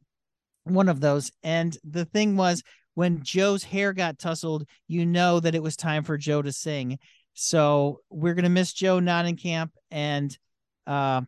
[0.64, 1.30] one of those.
[1.42, 2.62] And the thing was,
[2.94, 6.98] when Joe's hair got tousled, you know that it was time for Joe to sing.
[7.40, 10.36] So we're gonna miss Joe Nonnenkamp and
[10.88, 11.22] uh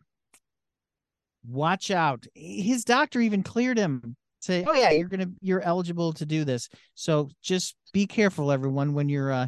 [1.47, 2.25] watch out.
[2.35, 4.17] His doctor even cleared him.
[4.41, 6.67] Say, oh yeah, you're gonna you're eligible to do this.
[6.95, 9.47] So just be careful, everyone, when you're uh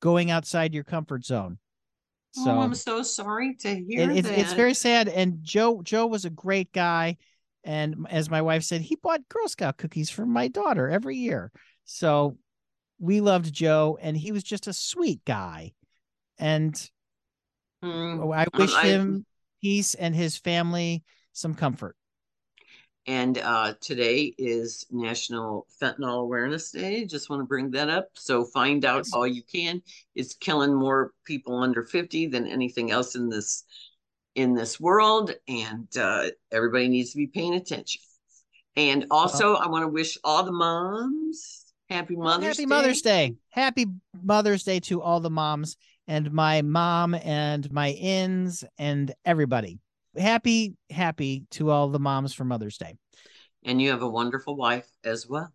[0.00, 1.56] going outside your comfort zone.
[2.32, 4.38] So oh, I'm so sorry to hear it, it's that.
[4.38, 5.08] it's very sad.
[5.08, 7.16] And Joe Joe was a great guy,
[7.64, 11.50] and as my wife said, he bought Girl Scout cookies for my daughter every year.
[11.86, 12.36] So
[13.02, 15.72] we loved Joe, and he was just a sweet guy.
[16.38, 16.74] And
[17.82, 18.32] Hmm.
[18.32, 19.26] I wish I- him
[19.60, 21.96] peace and his family some comfort.
[23.08, 27.04] And uh, today is National Fentanyl Awareness Day.
[27.04, 28.10] Just want to bring that up.
[28.14, 29.82] So find out all you can.
[30.14, 33.64] It's killing more people under 50 than anything else in this
[34.36, 35.32] in this world.
[35.48, 38.00] And uh, everybody needs to be paying attention.
[38.76, 41.61] And also, I want to wish all the moms
[41.92, 42.66] happy Mother's Happy Day.
[42.66, 43.34] Mother's Day.
[43.50, 43.86] Happy
[44.22, 45.76] Mother's Day to all the moms
[46.08, 49.78] and my mom and my ins and everybody.
[50.18, 52.96] Happy, happy to all the moms for Mother's Day.
[53.64, 55.52] And you have a wonderful wife as well.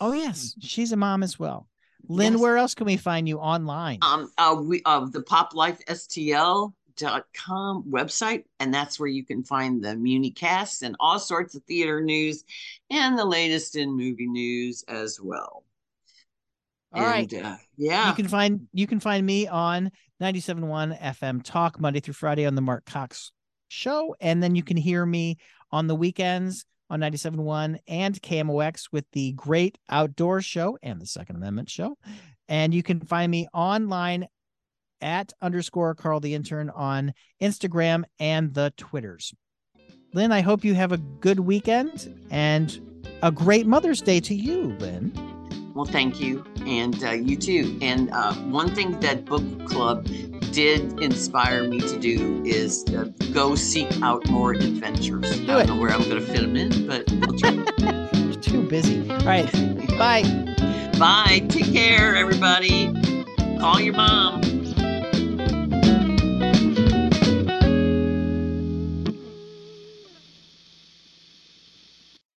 [0.00, 1.68] Oh yes, she's a mom as well.
[2.08, 2.42] Lynn, Yes.
[2.42, 3.98] where else can we find you online?
[4.02, 10.30] um uh we uh the poplifestl.com website and that's where you can find the muni
[10.30, 12.44] cast and all sorts of theater news
[12.90, 15.64] and the latest in movie news as well
[16.92, 17.30] All right.
[17.32, 19.90] and, uh, yeah You can find you can find me on
[20.22, 23.32] 97.1 FM Talk Monday through Friday on the Mark Cox
[23.68, 24.14] show.
[24.20, 25.36] And then you can hear me
[25.70, 31.36] on the weekends on 97.1 and KMOX with the Great Outdoor Show and the Second
[31.36, 31.98] Amendment Show.
[32.48, 34.28] And you can find me online
[35.00, 37.12] at underscore Carl the Intern on
[37.42, 39.34] Instagram and the Twitters.
[40.14, 42.80] Lynn, I hope you have a good weekend and
[43.22, 45.12] a great Mother's Day to you, Lynn.
[45.76, 50.04] Well thank you and uh, you too and uh, one thing that book club
[50.50, 55.66] did inspire me to do is uh, go seek out more adventures Do i don't
[55.66, 57.52] know where i'm going to fit them in but we'll try
[58.26, 59.08] You're too busy.
[59.10, 59.50] All right.
[59.98, 60.22] Bye.
[60.98, 61.46] Bye.
[61.48, 62.92] Take care, everybody.
[63.60, 64.42] Call your mom.